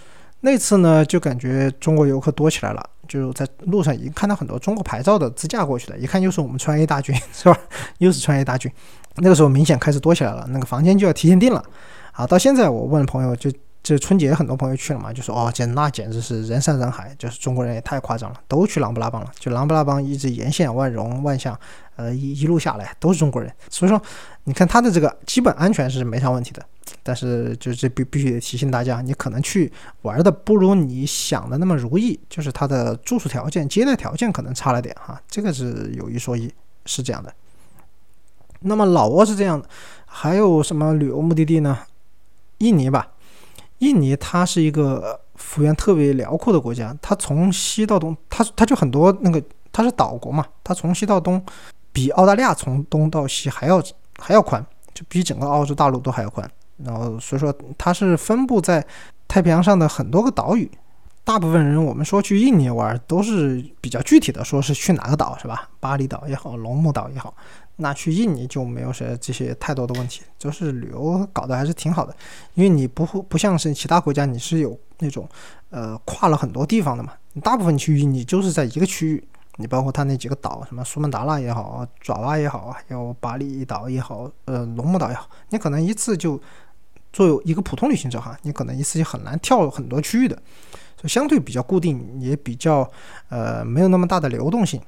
[0.41, 7.59] 那次呢，就感觉中国游客多起来了，就在路上已经看到很多中国牌照的自驾过去了，一看又是我们川 A 大军，是吧？
[7.99, 8.71] 又是川 A 大军。
[9.17, 11.63] 那个时候明显开始多起来了，那个房间就要提前订了。
[12.13, 13.51] 啊，到现在我问朋友，就
[13.83, 19.31] 这春节很多朋友去了嘛，就说哦，简那简直是人山人海，就是中国人也太夸张了，都去琅勃拉邦了。
[19.39, 21.59] 就琅勃拉邦一直沿线万荣、万象，
[21.99, 24.01] 呃，一一路下来都是中国人，所以说
[24.45, 26.65] 你看它的这个基本安全是没啥问题的。
[27.03, 29.71] 但是，就是必必须得提醒大家，你可能去
[30.03, 36.51] 玩的不如你想的那么如意，就是它的住宿条件、接待条件可能差了点哈，这个是有一说一，
[36.87, 37.35] 是这样的。
[38.61, 39.69] 那么老挝是这样的，
[40.07, 41.79] 还有什么旅游目的地呢？
[42.59, 43.09] 印尼吧，
[43.79, 49.43] 印尼它是一个幅员特别辽阔的国家，它从西到东，它它就很多那个，
[49.73, 51.45] 它是岛国嘛，它从西到东，
[51.93, 53.83] 比澳大利亚从东到西还要
[54.19, 54.65] 还要宽，
[54.95, 56.49] 就比整个澳洲大陆都还要宽。
[56.77, 58.85] 然后，所以说它是分布在
[59.27, 60.71] 太平洋上的很多个岛屿。
[61.25, 65.69] 大部分人我们说去印尼玩，都是比较具体的，说是去哪个岛，是吧？
[65.79, 67.35] 巴厘岛也好，龙目岛也好。
[67.77, 72.17] 那去印尼就没有些这些太多的问题，就是旅游搞得还是挺好的。
[72.55, 75.29] 因为你不不像是其他国家，你是有那种
[75.69, 77.13] 呃跨了很多地方的嘛。
[77.43, 79.29] 大部分区域你就是在一个区域。
[79.59, 86.41] 你包括它那几个岛，什么苏门答腊也好，爪哇也好，还有巴厘岛也好，呃，龙目岛也好，你可能一次就。
[87.11, 90.41] 作为一个普通旅行者哈，你可能一次就很难跳很多区域的，
[90.95, 92.89] 就相对比较固定，也比较
[93.31, 94.79] 呃没有那么大的流动性。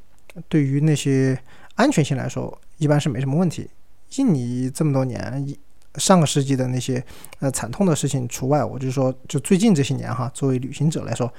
[0.46, 1.36] 对于那些
[1.76, 3.68] 安全性来说，一般是没什么问题。
[4.16, 5.56] 印尼这么多年，
[5.94, 7.02] 上个世纪的那些
[7.38, 11.32] 呃惨痛的事情除外，我就说就最近这些年哈，作为旅行者来说，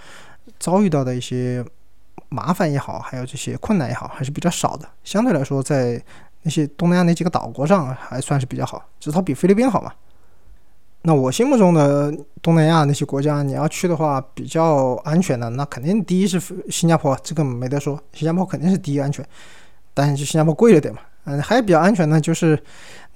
[0.57, 1.63] 遭遇到的一些
[2.29, 4.87] 麻烦也好，还有这些困难也好，还是比较少的。
[5.03, 6.01] 相对来说，在
[6.43, 9.91] 那些东南亚那几个岛国上还算是比较好，至少比菲律宾好嘛。
[11.03, 19.25] 那我心目中的东南亚那些国家，你要去的话比较安全的，那肯定第一是新加坡，这个没得说，新加坡肯定是第一安全。
[19.93, 22.61] 但是就新加坡贵了点嘛，嗯，还比较安全的，就是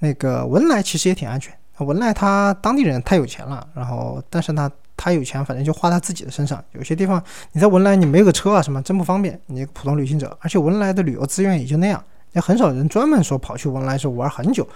[0.00, 1.56] 那个文莱其实也挺安全。
[1.78, 6.62] 文莱他当地人太有钱了，然后但是呢，他有钱反正就花他自己的身上。
[6.72, 7.22] 有些地方
[7.52, 14.66] 你在文莱你没有个车啊什么真不方便，你普通旅行者，而且文莱的旅游资源也就那样，也很少人专门说跑去文莱是玩很久，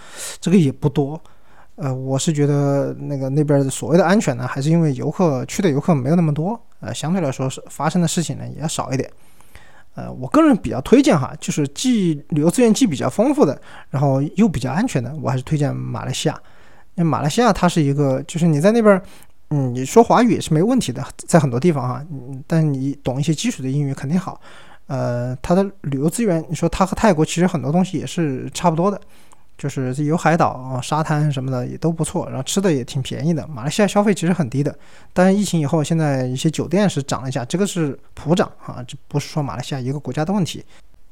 [0.41, 1.21] 这个也不多。
[1.77, 9.11] 呃，我是觉得那个那边的所谓的安全呢，还是因为游客去的游客没有那么多，呃，相对来说是发生的事情呢也要少一点。
[9.95, 16.41] 呃，我个人比较推荐哈，就是既旅游资源既比较丰富的，然后又比较安全的，我还是推荐马来西亚。
[16.97, 19.01] 因为马来西亚它是一个，就是你在那边，
[19.51, 24.41] 嗯，你说华语也是没问题的，在很多地方哈，嗯，但你懂一些基础的英语肯定好。
[24.87, 29.01] 呃，它的旅游资源，你说它和泰国其实很多东西也是差不多的。
[29.59, 33.47] 就是有海岛、沙滩什么的也都不错，然后吃的也挺便宜的。
[33.47, 34.75] 马来西亚消费其实很低的，
[35.13, 40.65] 但疫情以后，现在一些酒店是涨了一下，这个是普涨啊，这不是说马来西亚一个国家的问题。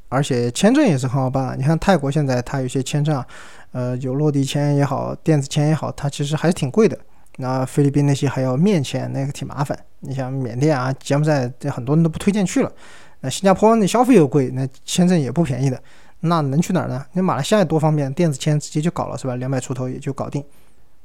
[0.09, 3.26] 而且签证也是很好办，你看泰国现在它有些签证啊，
[3.72, 6.99] 呃，有落地签也好，电子签也好，它其实还是挺贵的。
[7.41, 9.78] 那菲律宾那些还要面签，那个挺麻烦。
[10.01, 12.72] 你像缅甸啊、柬埔寨，这很多人都不推荐去了。
[13.20, 15.80] 那新加坡那消费又贵，那签证也不便宜的。
[16.20, 17.05] 那能去哪儿呢？
[17.12, 19.36] 你马来西亚多方便，电子签直接就搞了，是吧？
[19.36, 20.45] 两百出头也就搞定。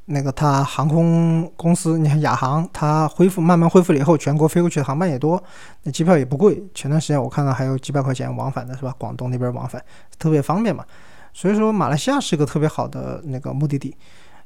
[0.05, 5.41] 那个它航空公司，你看亚航，它恢复慢慢恢复了以后，全国飞过去的航班也多，
[5.83, 6.61] 那机票也不贵。
[6.73, 8.93] 前段时间我看到还有几百块钱往返的，是吧？
[8.97, 9.81] 广东那边往返
[10.17, 10.83] 特别方便嘛。
[11.31, 13.95] 所以说马来西亚是个特别好的那个目的地。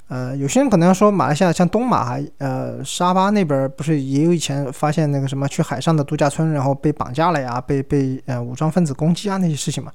[0.08, 9.91] 呃，有些人可能要说马来西亚像东马，呃，沙巴那边不是也有以前发现那个什么去海上的度假村，然后被绑架了呀，被被呃武装分子攻击啊那些事情嘛。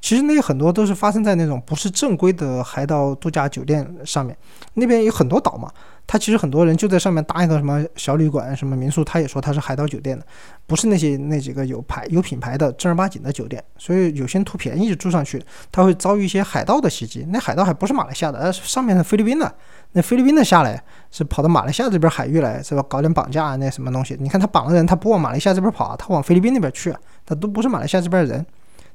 [0.00, 4.36] 其实那些很多都是发生在那种不是正规的海岛度假酒店上面，
[4.74, 5.70] 那边有很多岛嘛。
[6.08, 10.24] 他其实很多人就在上面搭一个什么小旅馆、什么民宿，他也说他是海岛酒店的，
[10.64, 13.60] 不是那些那几个有牌有品牌的正儿八经的酒店。
[13.76, 15.42] 所以有些人图便宜就住上去，
[15.72, 17.26] 他会遭遇一些海盗的袭击。
[17.30, 19.52] 那海盗还不是马来西亚的，呃，上面的菲律宾的。
[19.94, 20.80] 那菲律宾的下来
[21.10, 22.84] 是跑到马来西亚这边海域来，是吧？
[22.88, 24.16] 搞点绑架啊，那什么东西？
[24.20, 26.94] 你看他绑了人，他不往马来西亚这边跑啊，他往菲律宾那边去，
[27.24, 28.46] 他都不是马来西亚这边的人。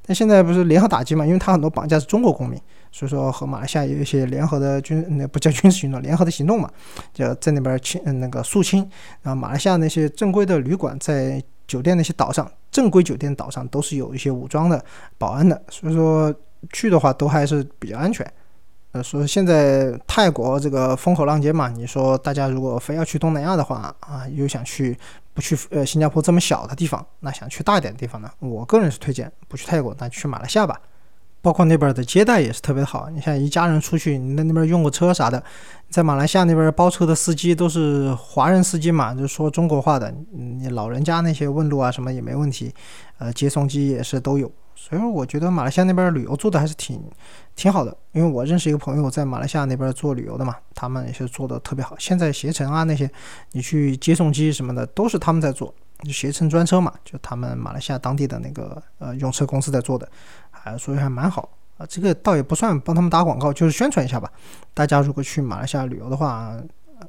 [0.04, 1.24] 但现在不是联合打击嘛？
[1.24, 6.68] 因为他很多绑架是中国公民，所以说和马来西亚有一些联合的军， 那不叫军事行动，联合的行动嘛，
[7.14, 8.80] 就在那边清那个肃清。
[9.22, 14.84] 然后马来西亚那些正规的旅馆，在酒店那些岛上，正规酒店岛上都是有一些武装的
[15.16, 16.34] 保安的，所以说
[16.72, 18.28] 去的话都还是比较安全。
[18.90, 24.94] 呃，说现在泰国这个风口浪尖嘛，你说大家如果非要去东南亚的话啊，又想去
[25.34, 28.30] 不去呃新加坡这么小的地方，那想去大一点的地方呢？
[28.38, 30.80] 我个人是推荐不去泰国，那去马来西亚吧。
[31.40, 33.10] 包括那边的接待也是特别好。
[33.10, 35.42] 你像一家人出去，你在那边用个车啥的，
[35.90, 42.72] 在马来西亚那边包车的司机都是华人司机嘛，就说中国话的，你老人家那些问路啊什么也没问题，
[43.18, 44.48] 呃，接送机也是都有。
[44.84, 47.00] 所以说，我觉得马来西亚那边旅游做的还是挺
[47.54, 47.96] 挺好的。
[48.10, 51.94] 因为我认识一个朋友在马来西亚那边做旅游的嘛，他们也是做的特别好。
[52.00, 53.08] 现在携程啊那些，
[53.52, 55.72] 你去接送机什么的都是他们在做，
[56.06, 60.08] 携程专车嘛，就他们马来西亚当地的那个呃用车公司在做的，
[60.50, 61.86] 还所以还蛮好啊。
[61.88, 64.28] 这个倒也不算帮他们打广告，就是宣传一下吧。
[64.74, 66.56] 大家如果去马来西亚旅游的话，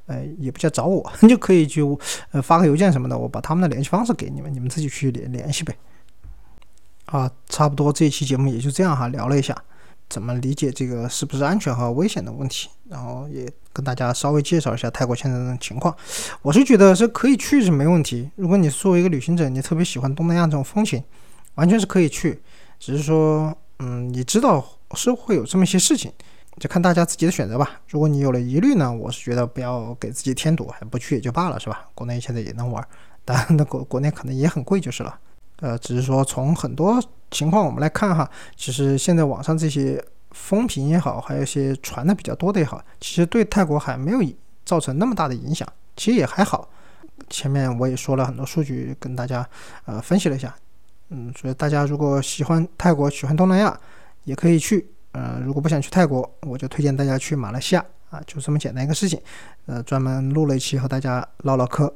[0.05, 1.99] 呃，也不叫找我，你 就可以就
[2.29, 5.75] 呃发个邮件什么的，我把他们的联系方式给你们，你们自己去联联系呗。
[7.13, 9.55] 啊，差不多这一期节目也就这样哈，聊了一下
[10.09, 15.95] 怎么理解这个是不是安全和危险的问题，然后也跟大家稍微介绍一下泰国现在的情况。
[16.41, 21.03] 我是觉得是可以去是没问题，如果你作为一个旅行者，你特别喜欢东南亚这种风情，
[21.53, 22.41] 完全是可以去。
[22.79, 26.11] 只是说，嗯，你知道是会有这么一些事情，
[26.59, 27.79] 就看大家自己的选择吧。
[27.87, 31.85] 如果你有了疑虑呢，我是觉得不要给自己添堵，还不去也就罢了，是吧？
[31.93, 32.83] 国内现在也能玩，
[33.23, 35.15] 但那国国内可能也很贵就是了。
[35.59, 37.01] 呃，只是说从很多
[37.31, 44.19] 情况我们来看哈，其实现在网上这些风评也好，还有一些传的比较多的也好，其实对泰国还没有
[44.65, 46.69] 造成那么大的影响，其实也还好。
[47.29, 49.47] 前面我也说了很多数据跟大家
[49.85, 50.53] 呃分析了一下，
[51.09, 53.79] 嗯，所以大家如果喜欢泰国、喜欢东南亚，
[54.23, 54.87] 也可以去。
[55.13, 59.21] 呃，如果不想去泰国，我就推荐大家去马来西亚啊，就这么简单一个事情。
[59.67, 61.93] 呃，专门录了一期和大家唠唠嗑。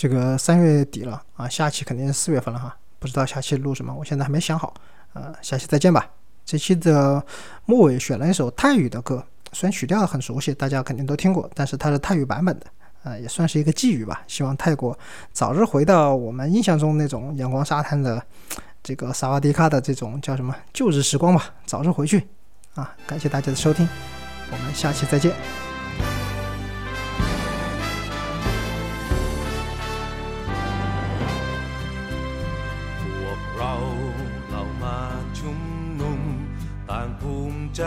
[0.00, 4.72] 这个三月底了啊，下期肯定是四月份了哈，不知道下期录什么，我现在还没想好。
[5.12, 6.08] 呃，下期再见吧。
[6.42, 7.22] 这期的
[7.66, 9.22] 末尾选了一首泰语的歌，
[9.52, 12.66] 虽然曲调很熟悉，大家肯定都听过，但是它是泰语版本的，
[13.02, 14.22] 呃，也算是一个寄语吧。
[14.26, 14.98] 希望泰国
[15.34, 18.24] 早日回到我们印象中那种阳光沙滩的
[18.82, 22.26] 这个萨瓦迪卡的这种叫什么旧日时光吧，早日回去
[22.74, 22.96] 啊！
[23.06, 23.86] 感谢大家的收听，
[24.50, 25.69] 我们下期再见。
[37.76, 37.82] ใจ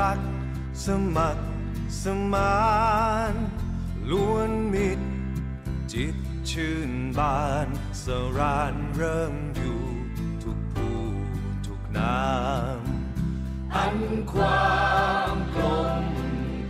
[0.00, 0.20] รัก
[0.84, 1.44] สมัคร
[2.02, 2.66] สมา
[3.32, 3.34] น
[4.10, 5.06] ล้วนมิตร
[5.92, 6.16] จิต
[6.50, 7.68] ชื่นบาน
[8.04, 8.06] ส
[8.38, 9.82] รานเริ่มอยู่
[10.42, 11.00] ทุกผู้
[11.66, 12.24] ทุกนา
[12.78, 12.80] ม
[13.74, 13.96] อัน
[14.32, 14.76] ควา
[15.34, 15.62] มกล
[16.02, 16.04] ม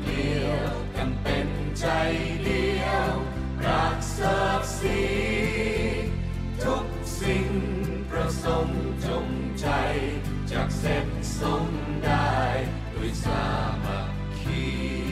[0.03, 1.49] เกลียวกันเป็น
[1.79, 1.87] ใจ
[2.45, 3.13] เดียว
[3.67, 4.19] รักเส
[4.59, 5.01] บสี
[6.65, 6.87] ทุก
[7.21, 7.49] สิ่ง
[8.11, 8.69] ประสม
[9.05, 9.27] จง
[9.61, 9.69] ใจ
[10.47, 10.87] 着石
[11.23, 11.67] 鬆
[12.01, 13.29] 街對沙
[13.83, 13.91] 漠
[14.45, 15.06] 橋。